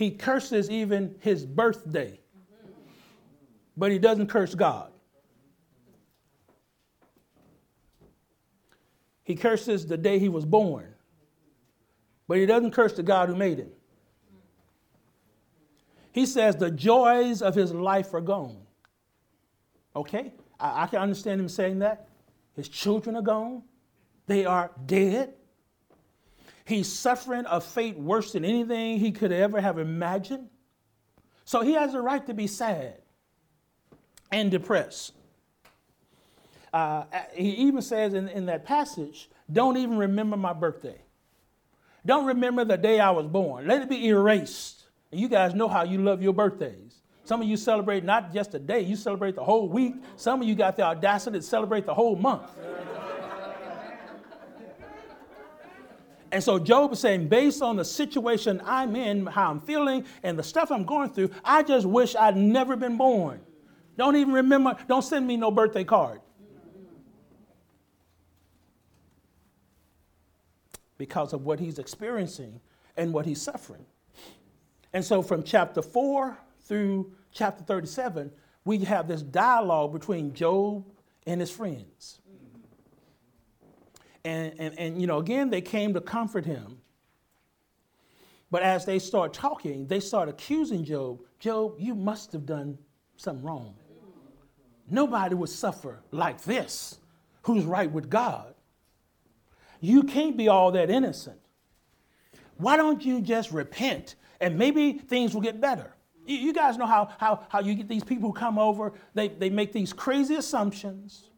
[0.00, 2.18] He curses even his birthday,
[3.76, 4.90] but he doesn't curse God.
[9.24, 10.94] He curses the day he was born,
[12.26, 13.68] but he doesn't curse the God who made him.
[16.12, 18.56] He says the joys of his life are gone.
[19.94, 22.08] Okay, I, I can understand him saying that.
[22.56, 23.64] His children are gone,
[24.26, 25.34] they are dead.
[26.70, 30.48] He's suffering a fate worse than anything he could ever have imagined.
[31.44, 32.94] So he has a right to be sad
[34.30, 35.12] and depressed.
[36.72, 41.00] Uh, he even says in, in that passage, don't even remember my birthday.
[42.06, 43.66] Don't remember the day I was born.
[43.66, 44.84] Let it be erased.
[45.10, 47.02] And you guys know how you love your birthdays.
[47.24, 49.94] Some of you celebrate not just a day, you celebrate the whole week.
[50.14, 52.48] Some of you got the audacity to celebrate the whole month.
[56.32, 60.38] And so Job is saying, based on the situation I'm in, how I'm feeling, and
[60.38, 63.40] the stuff I'm going through, I just wish I'd never been born.
[63.96, 66.20] Don't even remember, don't send me no birthday card.
[70.98, 72.60] Because of what he's experiencing
[72.96, 73.84] and what he's suffering.
[74.92, 78.30] And so from chapter 4 through chapter 37,
[78.64, 80.84] we have this dialogue between Job
[81.26, 82.19] and his friends.
[84.24, 86.78] And, and, and, you know, again, they came to comfort him.
[88.50, 92.78] But as they start talking, they start accusing Job Job, you must have done
[93.16, 93.74] something wrong.
[94.88, 96.98] Nobody would suffer like this
[97.42, 98.54] who's right with God.
[99.80, 101.40] You can't be all that innocent.
[102.58, 105.94] Why don't you just repent and maybe things will get better?
[106.26, 109.48] You, guys know how, how, how you get these people who come over, they, they
[109.48, 111.29] make these crazy assumptions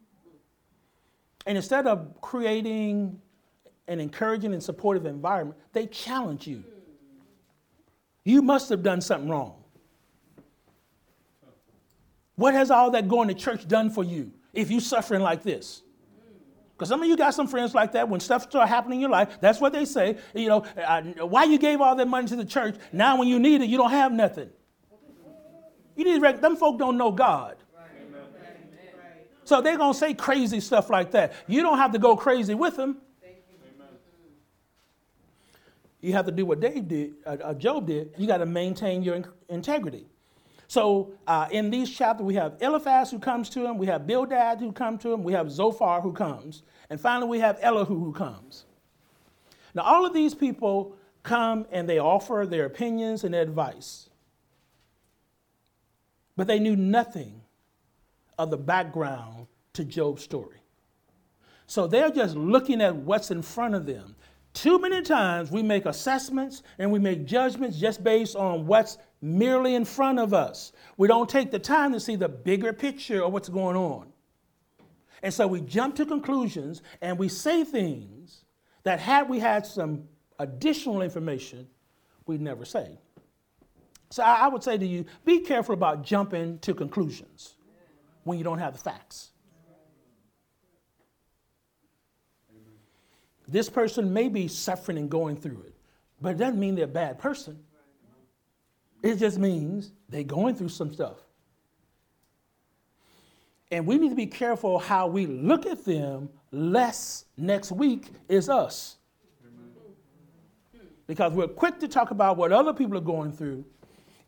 [1.45, 3.19] and instead of creating
[3.87, 6.63] an encouraging and supportive environment, they challenge you.
[8.23, 9.55] You must have done something wrong.
[12.35, 15.81] What has all that going to church done for you if you're suffering like this?
[16.75, 18.09] Because some of you got some friends like that.
[18.09, 20.17] When stuff starts happening in your life, that's what they say.
[20.33, 20.59] You know,
[21.19, 22.75] why you gave all that money to the church?
[22.91, 24.49] Now, when you need it, you don't have nothing.
[25.95, 27.57] You need to, them folk don't know God.
[29.45, 31.33] So they're going to say crazy stuff like that.
[31.47, 32.97] You don't have to go crazy with them.
[36.01, 38.13] You have to do what Dave did, uh, uh Job did.
[38.17, 40.05] You got to maintain your in- integrity.
[40.67, 44.59] So uh, in these chapters, we have Eliphaz who comes to him, we have Bildad
[44.59, 48.11] who comes to him, we have Zophar who comes, and finally we have Elihu who
[48.11, 48.65] comes.
[49.75, 54.09] Now, all of these people come and they offer their opinions and their advice,
[56.35, 57.42] but they knew nothing
[58.37, 60.59] of the background to Job's story.
[61.67, 64.15] So they're just looking at what's in front of them.
[64.53, 69.73] Too many times we make assessments and we make judgments just based on what's merely
[69.73, 70.73] in front of us.
[70.97, 74.13] We don't take the time to see the bigger picture of what's going on.
[75.23, 78.43] And so we jump to conclusions and we say things
[78.83, 80.03] that, had we had some
[80.37, 81.67] additional information,
[82.27, 82.99] we'd never say.
[84.11, 87.52] So I would say to you be careful about jumping to conclusions
[88.23, 89.31] when you don't have the facts.
[93.47, 95.75] This person may be suffering and going through it,
[96.21, 97.59] but it doesn't mean they're a bad person.
[99.03, 101.17] It just means they're going through some stuff.
[103.69, 108.47] And we need to be careful how we look at them, less next week is
[108.47, 108.97] us.
[111.05, 113.65] Because we're quick to talk about what other people are going through,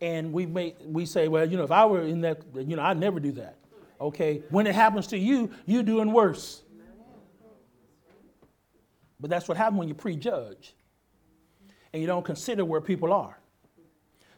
[0.02, 2.84] and we, may, we say, well, you know, if I were in that, you know,
[2.84, 3.56] I'd never do that.
[4.00, 4.44] Okay?
[4.50, 6.62] When it happens to you, you're doing worse.
[9.20, 10.76] But that's what happens when you prejudge
[11.94, 13.40] and you don't consider where people are.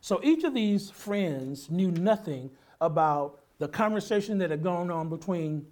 [0.01, 5.66] So each of these friends knew nothing about the conversation that had gone on between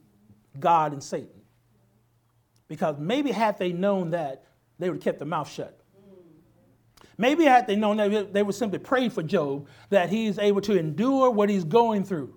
[0.60, 1.42] God and Satan.
[2.68, 4.44] Because maybe had they known that,
[4.80, 5.80] they would have kept their mouth shut.
[7.18, 10.78] Maybe had they known that, they would simply pray for Job that he's able to
[10.78, 12.34] endure what he's going through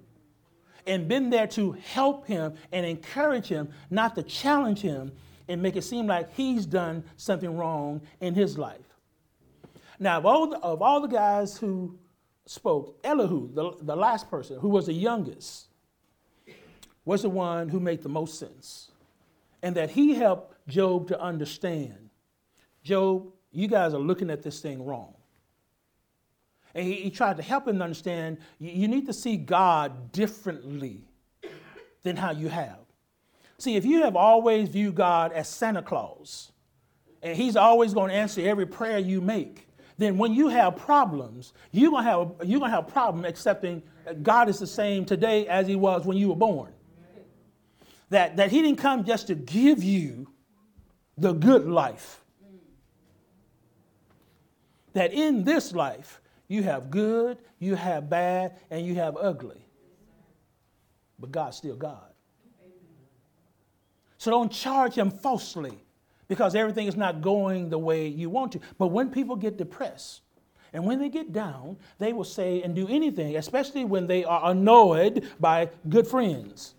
[0.87, 5.13] and been there to help him and encourage him, not to challenge him
[5.49, 8.81] and make it seem like he's done something wrong in his life.
[9.99, 11.99] Now, of all the, of all the guys who
[12.47, 15.67] spoke, Elihu, the, the last person, who was the youngest,
[17.05, 18.91] was the one who made the most sense.
[19.63, 22.09] And that he helped Job to understand
[22.83, 25.15] Job, you guys are looking at this thing wrong.
[26.75, 31.03] And he, he tried to help him understand you, you need to see God differently
[32.03, 32.79] than how you have.
[33.59, 36.53] See, if you have always viewed God as Santa Claus,
[37.23, 41.53] and He's always going to answer every prayer you make, then when you have problems,
[41.73, 44.67] you're going to have, you're going to have a problem accepting that God is the
[44.67, 46.73] same today as He was when you were born.
[48.11, 50.29] That, that He didn't come just to give you
[51.17, 52.23] the good life.
[54.93, 59.65] That in this life, you have good, you have bad, and you have ugly.
[61.19, 62.13] But God's still God.
[64.17, 65.79] So don't charge him falsely
[66.27, 68.61] because everything is not going the way you want to.
[68.79, 70.23] But when people get depressed,
[70.73, 74.51] and when they get down, they will say and do anything, especially when they are
[74.51, 76.75] annoyed by good friends.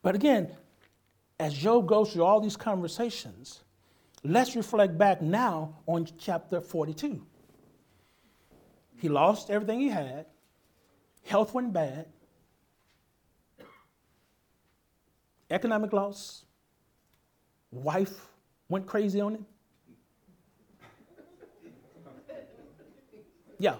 [0.00, 0.50] But again,
[1.38, 3.60] as Job goes through all these conversations,
[4.24, 7.24] let's reflect back now on chapter 42.
[8.98, 10.26] He lost everything he had,
[11.24, 12.06] health went bad,
[15.50, 16.44] economic loss,
[17.70, 18.26] wife
[18.68, 19.46] went crazy on him.
[23.60, 23.74] Yeah.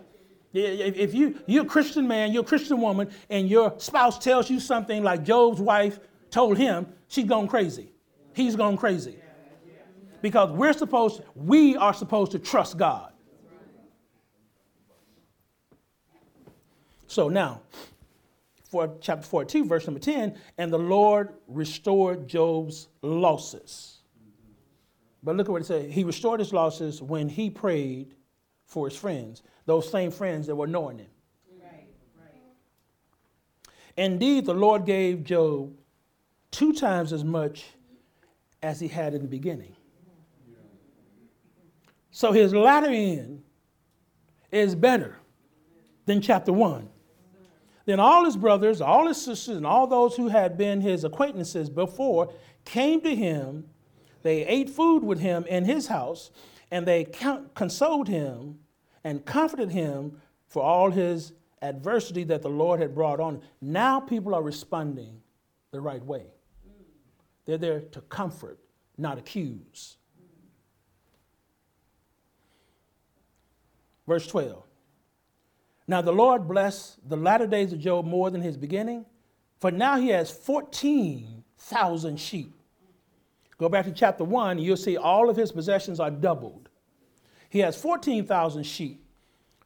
[0.52, 4.58] If you, you're a Christian man, you're a Christian woman, and your spouse tells you
[4.58, 7.92] something like Job's wife told him, she's gone crazy.
[8.32, 9.18] He's gone crazy.
[10.20, 13.12] Because we're supposed, we are supposed to trust God.
[17.06, 17.62] So now,
[18.64, 23.98] for chapter 42, verse number 10, and the Lord restored Job's losses.
[25.22, 25.92] But look at what it says.
[25.92, 28.14] He restored his losses when he prayed
[28.66, 31.08] for his friends, those same friends that were knowing him.
[33.96, 35.76] Indeed, the Lord gave Job
[36.52, 37.64] two times as much
[38.62, 39.74] as he had in the beginning.
[42.18, 43.44] So his latter end
[44.50, 45.14] is better
[46.04, 46.88] than chapter 1.
[47.84, 51.70] Then all his brothers, all his sisters, and all those who had been his acquaintances
[51.70, 52.32] before
[52.64, 53.68] came to him.
[54.24, 56.32] They ate food with him in his house,
[56.72, 57.04] and they
[57.54, 58.58] consoled him
[59.04, 63.42] and comforted him for all his adversity that the Lord had brought on.
[63.60, 65.20] Now people are responding
[65.70, 66.26] the right way.
[67.44, 68.58] They're there to comfort,
[68.96, 69.97] not accuse.
[74.08, 74.64] Verse 12.
[75.86, 79.04] Now the Lord blessed the latter days of Job more than his beginning,
[79.58, 82.54] for now he has 14,000 sheep.
[83.58, 86.70] Go back to chapter 1, you'll see all of his possessions are doubled.
[87.50, 89.04] He has 14,000 sheep,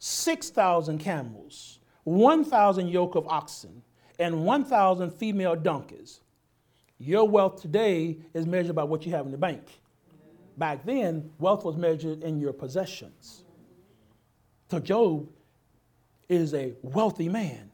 [0.01, 3.83] 6,000 camels, 1,000 yoke of oxen,
[4.19, 6.21] and 1,000 female donkeys.
[6.99, 9.63] Your wealth today is measured by what you have in the bank.
[10.57, 13.45] Back then, wealth was measured in your possessions.
[14.73, 15.29] So Job
[16.31, 17.71] is a wealthy man.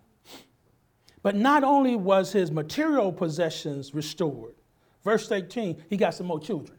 [1.22, 4.57] But not only was his material possessions restored,
[5.05, 6.76] verse 18, he got some more children.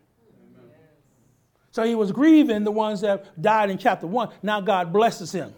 [1.71, 4.27] So he was grieving the ones that died in chapter 1.
[4.43, 5.53] Now God blesses him.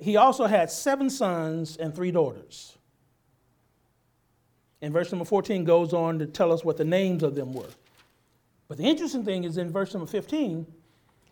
[0.00, 2.78] He also had seven sons and three daughters.
[4.80, 7.68] And verse number 14 goes on to tell us what the names of them were.
[8.68, 10.66] But the interesting thing is in verse number 15,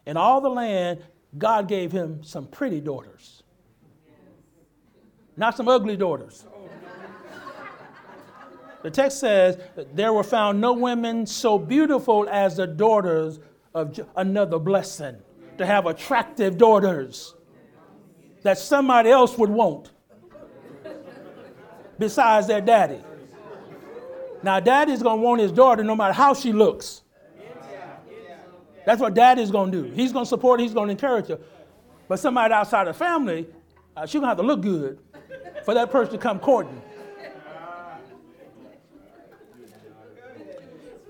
[0.04, 1.02] in all the land,
[1.36, 3.42] God gave him some pretty daughters,
[5.36, 6.44] not some ugly daughters.
[8.82, 9.58] The text says,
[9.94, 13.40] There were found no women so beautiful as the daughters
[13.74, 15.16] of another blessing,
[15.58, 17.34] to have attractive daughters
[18.42, 19.90] that somebody else would want
[21.98, 23.00] besides their daddy.
[24.42, 27.03] Now, daddy's gonna want his daughter no matter how she looks.
[28.84, 29.84] That's what daddy's gonna do.
[29.84, 31.38] He's gonna support her, he's gonna encourage her.
[32.08, 33.46] But somebody outside the family,
[33.96, 34.98] uh, she's gonna have to look good
[35.64, 36.82] for that person to come courting.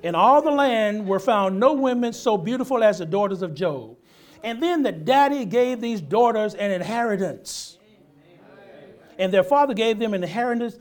[0.02, 3.96] In all the land were found no women so beautiful as the daughters of Job.
[4.42, 7.78] And then the daddy gave these daughters an inheritance.
[9.18, 10.76] And their father gave them an inheritance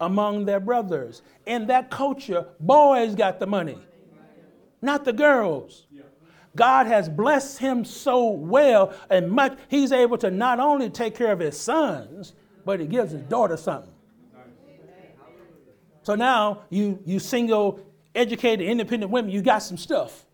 [0.00, 1.22] among their brothers.
[1.46, 3.78] In that culture, boys got the money,
[4.82, 5.86] not the girls.
[6.58, 11.30] God has blessed him so well and much, he's able to not only take care
[11.30, 12.34] of his sons,
[12.64, 13.92] but he gives his daughter something.
[16.02, 17.80] So now you, you single
[18.12, 20.24] educated, independent women, you got some stuff.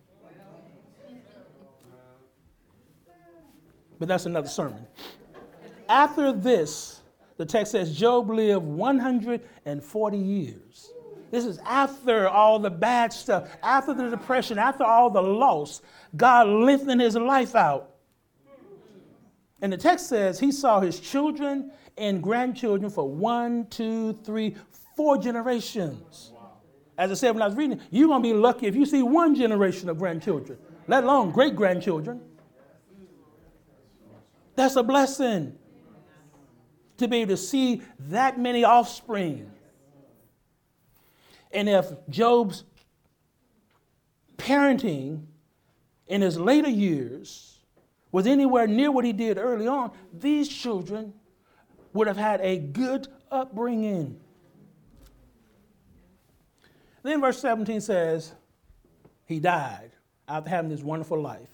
[3.99, 4.87] But that's another sermon.
[5.91, 7.03] After this,
[7.37, 10.94] the text says Job lived 140 years.
[11.35, 15.83] This is after all the bad stuff, after the depression, after all the loss,
[16.17, 17.97] God lifting his life out.
[19.61, 24.55] And the text says he saw his children and grandchildren for one, two, three,
[24.97, 26.31] four generations.
[26.97, 29.03] As I said when I was reading, you're going to be lucky if you see
[29.03, 30.57] one generation of grandchildren,
[30.87, 32.21] let alone great grandchildren.
[34.55, 35.59] That's a blessing
[36.99, 39.51] to be able to see that many offspring.
[41.55, 42.65] And if Job's
[44.37, 45.27] parenting
[46.09, 47.61] in his later years
[48.11, 51.15] was anywhere near what he did early on, these children
[51.93, 54.21] would have had a good upbringing.
[57.05, 58.33] Then verse 17 says,
[59.25, 59.93] He died
[60.27, 61.51] after having this wonderful life.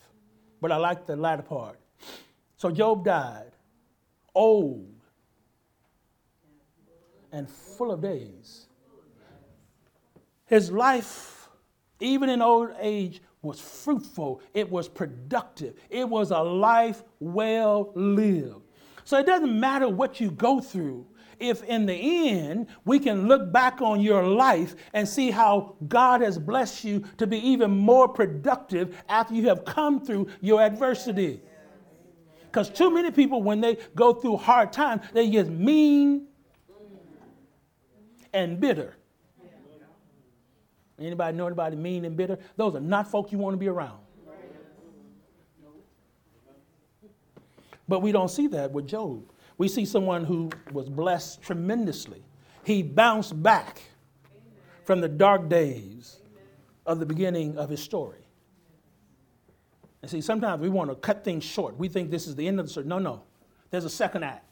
[0.63, 1.79] But I like the latter part.
[2.57, 3.53] So Job died,
[4.35, 4.95] old
[7.33, 8.67] and full of days.
[10.51, 11.41] His life
[12.01, 18.63] even in old age, was fruitful, it was productive, it was a life well lived.
[19.05, 21.07] So it doesn't matter what you go through,
[21.39, 26.21] if in the end we can look back on your life and see how God
[26.21, 31.41] has blessed you to be even more productive after you have come through your adversity.
[32.43, 36.27] Because too many people, when they go through hard times, they get mean
[38.35, 38.97] and bitter.
[41.01, 42.39] Anybody know anybody mean and bitter?
[42.57, 43.99] Those are not folk you want to be around.
[47.89, 49.25] But we don't see that with Job.
[49.59, 52.23] We see someone who was blessed tremendously.
[52.63, 53.83] He bounced back
[54.85, 56.21] from the dark days
[56.87, 58.19] of the beginning of his story.
[60.03, 61.77] And see, sometimes we want to cut things short.
[61.77, 62.87] We think this is the end of the story.
[62.87, 63.23] No, no.
[63.71, 64.47] There's a second act.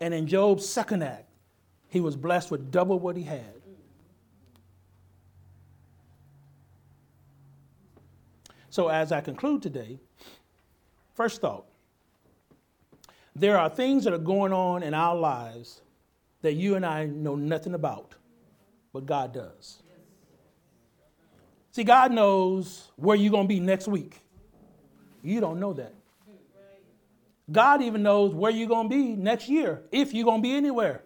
[0.00, 1.28] And in Job's second act,
[1.88, 3.57] he was blessed with double what he had.
[8.78, 9.98] So, as I conclude today,
[11.12, 11.64] first thought
[13.34, 15.80] there are things that are going on in our lives
[16.42, 18.14] that you and I know nothing about,
[18.92, 19.82] but God does.
[21.72, 24.20] See, God knows where you're going to be next week.
[25.24, 25.94] You don't know that.
[27.50, 30.54] God even knows where you're going to be next year, if you're going to be
[30.54, 31.02] anywhere.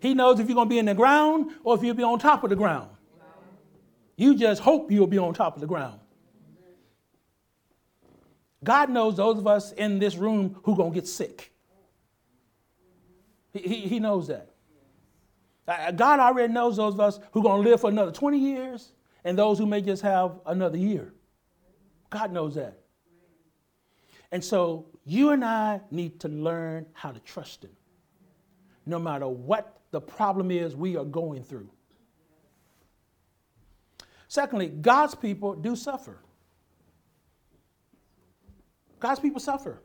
[0.00, 2.18] He knows if you're going to be in the ground or if you'll be on
[2.18, 2.90] top of the ground.
[4.16, 6.00] You just hope you'll be on top of the ground.
[8.64, 11.52] God knows those of us in this room who going to get sick.
[13.52, 14.50] He, he, knows that.
[15.66, 18.92] Uh, God already knows those of us who to live for another 20 years
[19.24, 21.12] and those who may just have another year.
[22.10, 22.78] God knows that.
[24.30, 27.70] And so you and I need to learn how to trust Him,
[28.86, 31.70] no matter what the problem is we are going through.
[34.28, 36.18] Secondly, God's people do suffer.
[39.00, 39.80] God's people suffer.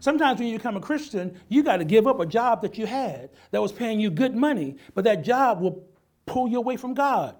[0.00, 2.86] Sometimes when you become a Christian, you got to give up a job that you
[2.86, 5.84] had that was paying you good money, but that job will
[6.26, 7.34] pull you away from God.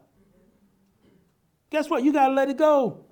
[1.70, 2.02] Guess what?
[2.02, 3.04] You got to let it go.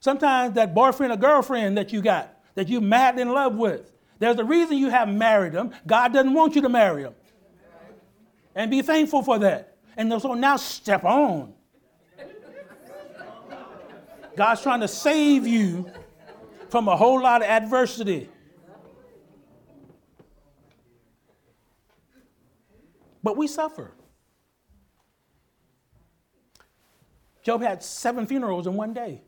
[0.00, 4.38] Sometimes that boyfriend or girlfriend that you got, that you're madly in love with, there's
[4.38, 5.72] a reason you haven't married them.
[5.86, 7.14] God doesn't want you to marry them.
[8.54, 9.76] And be thankful for that.
[9.96, 11.53] And so now step on.
[14.36, 15.90] God's trying to save you
[16.68, 18.28] from a whole lot of adversity.
[23.22, 23.92] But we suffer.
[27.42, 29.22] Job had seven funerals in one day.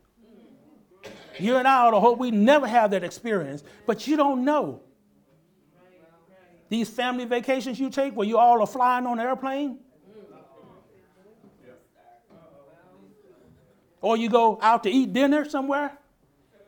[1.39, 4.81] You and I ought to hope we never have that experience, but you don't know.
[6.69, 9.79] These family vacations you take where you all are flying on an airplane,
[14.07, 15.91] or you go out to eat dinner somewhere.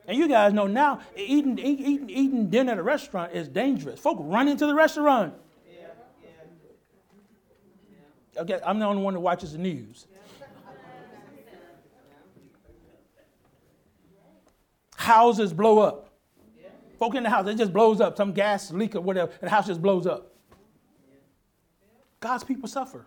[0.06, 3.98] And you guys know now, eating, eating, eating dinner at a restaurant is dangerous.
[3.98, 5.32] Folk run into the restaurant.
[8.36, 10.06] Okay, I'm the only one that watches the news.
[14.96, 16.10] Houses blow up.
[16.98, 18.18] Folk in the house, it just blows up.
[18.18, 20.34] Some gas leak or whatever, the house just blows up.
[22.20, 23.06] God's people suffer.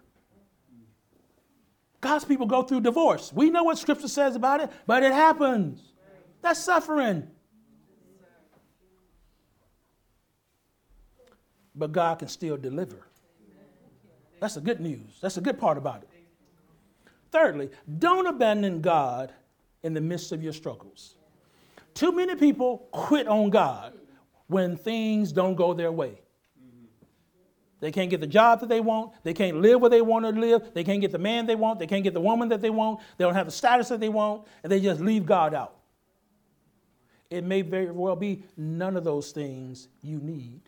[2.04, 3.32] God's people go through divorce.
[3.34, 5.93] We know what scripture says about it, but it happens.
[6.41, 7.30] That's suffering.
[11.74, 13.08] But God can still deliver.
[14.41, 15.18] That's the good news.
[15.22, 16.10] That's the good part about it.
[17.32, 19.34] Thirdly, don't abandon God
[19.82, 21.16] in the midst of your struggles.
[21.93, 23.93] Too many people quit on God
[24.47, 26.23] when things don't go their way.
[27.84, 29.12] They can't get the job that they want.
[29.24, 30.74] They can't live where they want to live.
[30.74, 31.80] They can't get the man they want.
[31.80, 33.02] They can't get the woman that they want.
[33.18, 34.48] They don't have the status that they want.
[34.64, 35.76] And they just leave God out.
[37.30, 40.62] It may very well be none of those things you need.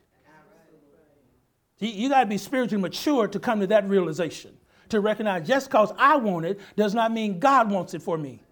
[1.80, 4.52] You got to be spiritually mature to come to that realization.
[4.90, 8.44] To recognize just because I want it does not mean God wants it for me.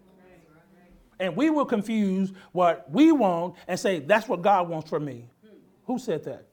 [1.20, 5.30] And we will confuse what we want and say, that's what God wants for me.
[5.84, 6.48] Who said that?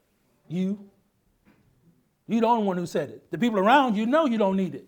[0.49, 0.90] You.
[2.31, 3.29] You're the only one who said it.
[3.33, 4.87] The people around you know you don't need it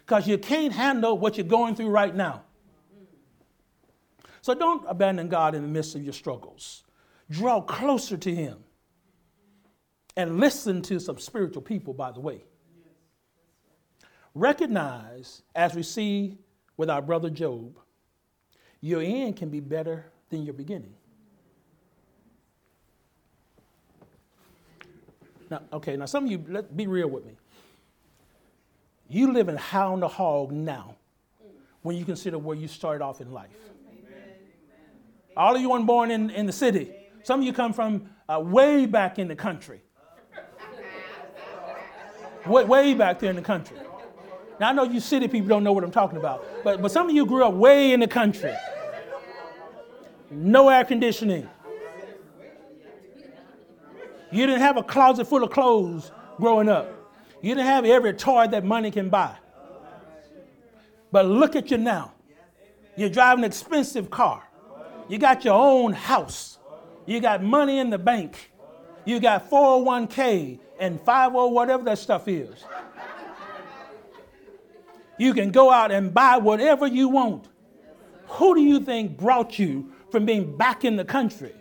[0.00, 2.42] because you can't handle what you're going through right now.
[4.42, 6.82] So don't abandon God in the midst of your struggles.
[7.30, 8.58] Draw closer to Him
[10.16, 12.42] and listen to some spiritual people, by the way.
[14.34, 16.36] Recognize, as we see
[16.76, 17.78] with our brother Job,
[18.80, 20.95] your end can be better than your beginning.
[25.50, 27.32] Now, okay, now some of you, let be real with me.
[29.08, 30.96] You live in hound the hog now
[31.82, 33.50] when you consider where you started off in life.
[35.36, 36.92] All of you weren't born in, in the city.
[37.22, 39.80] Some of you come from uh, way back in the country.
[42.46, 43.76] way, way back there in the country.
[44.58, 47.08] Now, I know you city people don't know what I'm talking about, but, but some
[47.08, 48.54] of you grew up way in the country.
[50.30, 51.48] No air conditioning.
[54.30, 56.92] You didn't have a closet full of clothes growing up.
[57.42, 59.36] You didn't have every toy that money can buy.
[61.12, 62.12] But look at you now.
[62.96, 64.42] You're driving an expensive car.
[65.08, 66.58] You got your own house.
[67.04, 68.50] You got money in the bank.
[69.04, 72.64] You got 401k and 50 whatever that stuff is.
[75.18, 77.48] You can go out and buy whatever you want.
[78.26, 81.54] Who do you think brought you from being back in the country,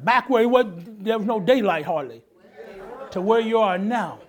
[0.00, 0.66] back where was,
[0.98, 2.22] there was no daylight hardly,
[3.10, 4.20] to where you are now?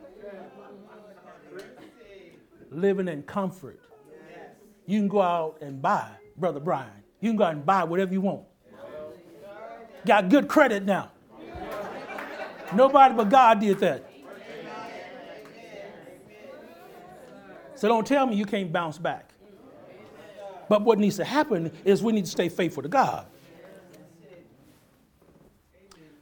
[2.69, 3.79] Living in comfort.
[4.85, 6.89] You can go out and buy, Brother Brian.
[7.19, 8.43] You can go out and buy whatever you want.
[10.05, 11.11] Got good credit now.
[12.73, 14.09] Nobody but God did that.
[17.75, 19.33] So don't tell me you can't bounce back.
[20.67, 23.27] But what needs to happen is we need to stay faithful to God.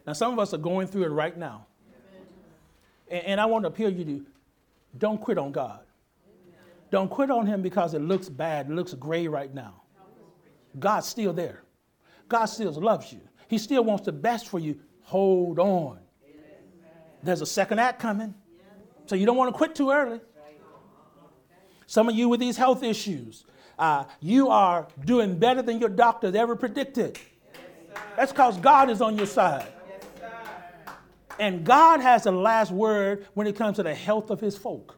[0.05, 1.65] Now, some of us are going through it right now.
[3.09, 4.25] And, and I want to appeal you to
[4.97, 5.79] don't quit on God.
[6.91, 9.81] Don't quit on Him because it looks bad, it looks gray right now.
[10.79, 11.63] God's still there.
[12.27, 13.21] God still loves you.
[13.47, 14.79] He still wants the best for you.
[15.03, 15.99] Hold on.
[17.23, 18.33] There's a second act coming.
[19.05, 20.19] So you don't want to quit too early.
[21.87, 23.45] Some of you with these health issues,
[23.77, 27.19] uh, you are doing better than your doctors ever predicted.
[28.15, 29.67] That's because God is on your side.
[31.39, 34.97] And God has the last word when it comes to the health of his folk.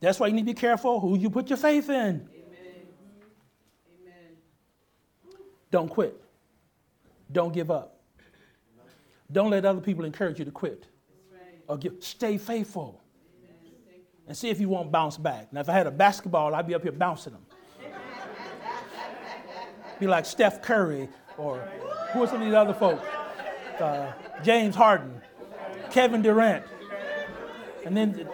[0.00, 2.28] That's why you need to be careful who you put your faith in.
[5.70, 6.20] Don't quit.
[7.30, 8.00] Don't give up.
[9.30, 10.86] Don't let other people encourage you to quit.
[11.66, 13.02] Or give, stay faithful.
[14.26, 15.52] And see if you won't bounce back.
[15.52, 17.42] Now, if I had a basketball, I'd be up here bouncing them.
[19.98, 21.58] be like Steph Curry or
[22.12, 23.02] who are some of these other folks?
[23.80, 24.12] Uh,
[24.42, 25.20] James Harden,
[25.90, 26.64] Kevin Durant.
[27.84, 28.28] And then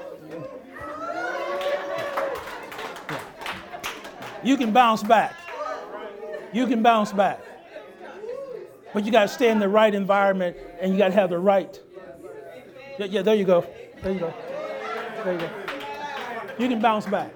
[4.42, 5.34] you can bounce back
[6.54, 7.40] you can bounce back.
[8.94, 11.38] But you got to stay in the right environment and you got to have the
[11.38, 11.78] right.
[12.98, 13.66] Yeah, yeah, there you go.
[14.02, 14.34] There you go.
[15.24, 15.50] There you go.
[16.58, 17.34] You can bounce back.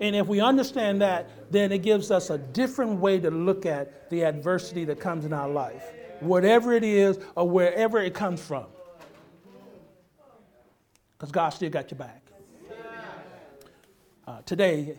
[0.00, 4.08] And if we understand that, then it gives us a different way to look at
[4.08, 8.66] the adversity that comes in our life, whatever it is or wherever it comes from.
[11.18, 12.22] Because God still got your back.
[14.26, 14.98] Uh, today,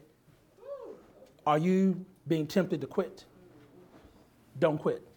[1.45, 3.26] are you being tempted to quit,
[4.59, 5.07] don't quit.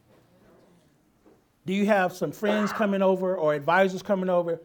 [1.66, 4.60] Do you have some friends coming over or advisors coming over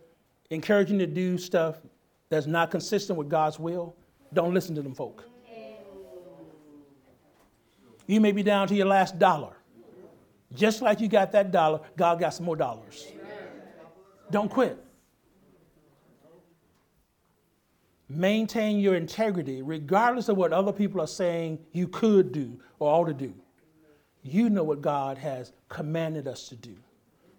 [0.50, 1.78] encouraging you to do stuff
[2.30, 3.96] that's not consistent with God's will?
[4.34, 5.24] Don't listen to them folk.
[8.08, 9.55] You may be down to your last dollar.
[10.56, 13.08] Just like you got that dollar, God got some more dollars.
[14.32, 14.82] Don't quit.
[18.08, 23.06] Maintain your integrity regardless of what other people are saying you could do or ought
[23.06, 23.34] to do.
[24.24, 26.76] You know what God has commanded us to do.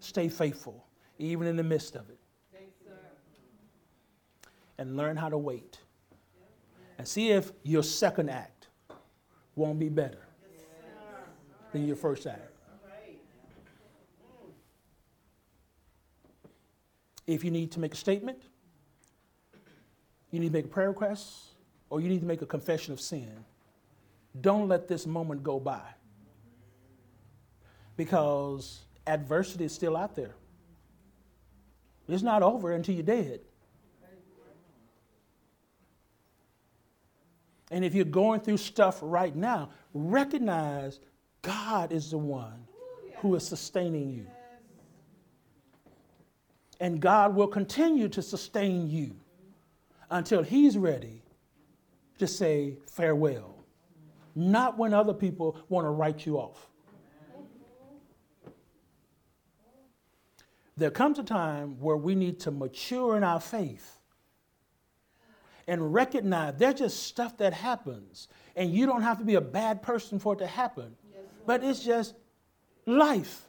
[0.00, 0.86] Stay faithful,
[1.18, 2.18] even in the midst of it.
[4.78, 5.78] and learn how to wait.
[6.98, 8.68] And see if your second act
[9.54, 10.26] won't be better
[11.72, 12.55] than your first act.
[17.26, 18.38] If you need to make a statement,
[20.30, 21.52] you need to make a prayer request,
[21.90, 23.44] or you need to make a confession of sin.
[24.40, 25.82] Don't let this moment go by
[27.96, 30.34] because adversity is still out there.
[32.08, 33.40] It's not over until you're dead.
[37.70, 41.00] And if you're going through stuff right now, recognize
[41.42, 42.66] God is the one
[43.16, 44.26] who is sustaining you.
[46.80, 49.16] And God will continue to sustain you
[50.10, 51.22] until he's ready
[52.18, 53.64] to say farewell,
[54.34, 56.70] not when other people want to write you off.
[60.76, 63.98] There comes a time where we need to mature in our faith
[65.66, 69.82] and recognize there's just stuff that happens, and you don't have to be a bad
[69.82, 70.94] person for it to happen,
[71.46, 72.14] but it's just
[72.84, 73.46] life.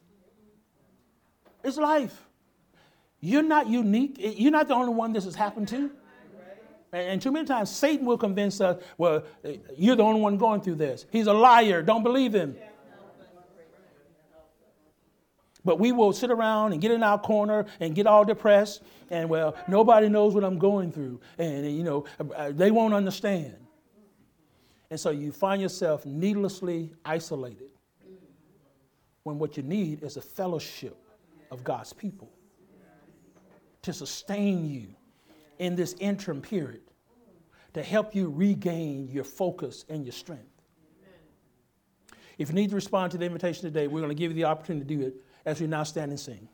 [1.64, 2.27] It's life.
[3.20, 4.16] You're not unique.
[4.20, 5.92] You're not the only one this has happened to.
[6.94, 9.24] And, too many times Satan will convince us, well,
[9.76, 11.06] you're the only one going through this.
[11.12, 11.82] He's a liar.
[11.82, 12.56] Don't believe him.
[15.66, 19.30] But we will sit around and get in our corner and get all depressed and,
[19.30, 21.20] well, nobody knows what I'm going through.
[21.38, 22.06] And, you know,
[22.36, 23.56] uh, they won't understand.
[24.90, 27.70] And so you find yourself needlessly isolated
[29.24, 30.96] when what you need is a fellowship
[31.52, 32.32] of God's people
[33.88, 34.90] to sustain you
[35.60, 36.82] in this interim period,
[37.74, 40.44] to help you regain your focus and your strength.
[42.38, 44.44] If you need to respond to the invitation today, we're going to give you the
[44.44, 45.16] opportunity to do it
[45.46, 46.50] as we now stand and sing.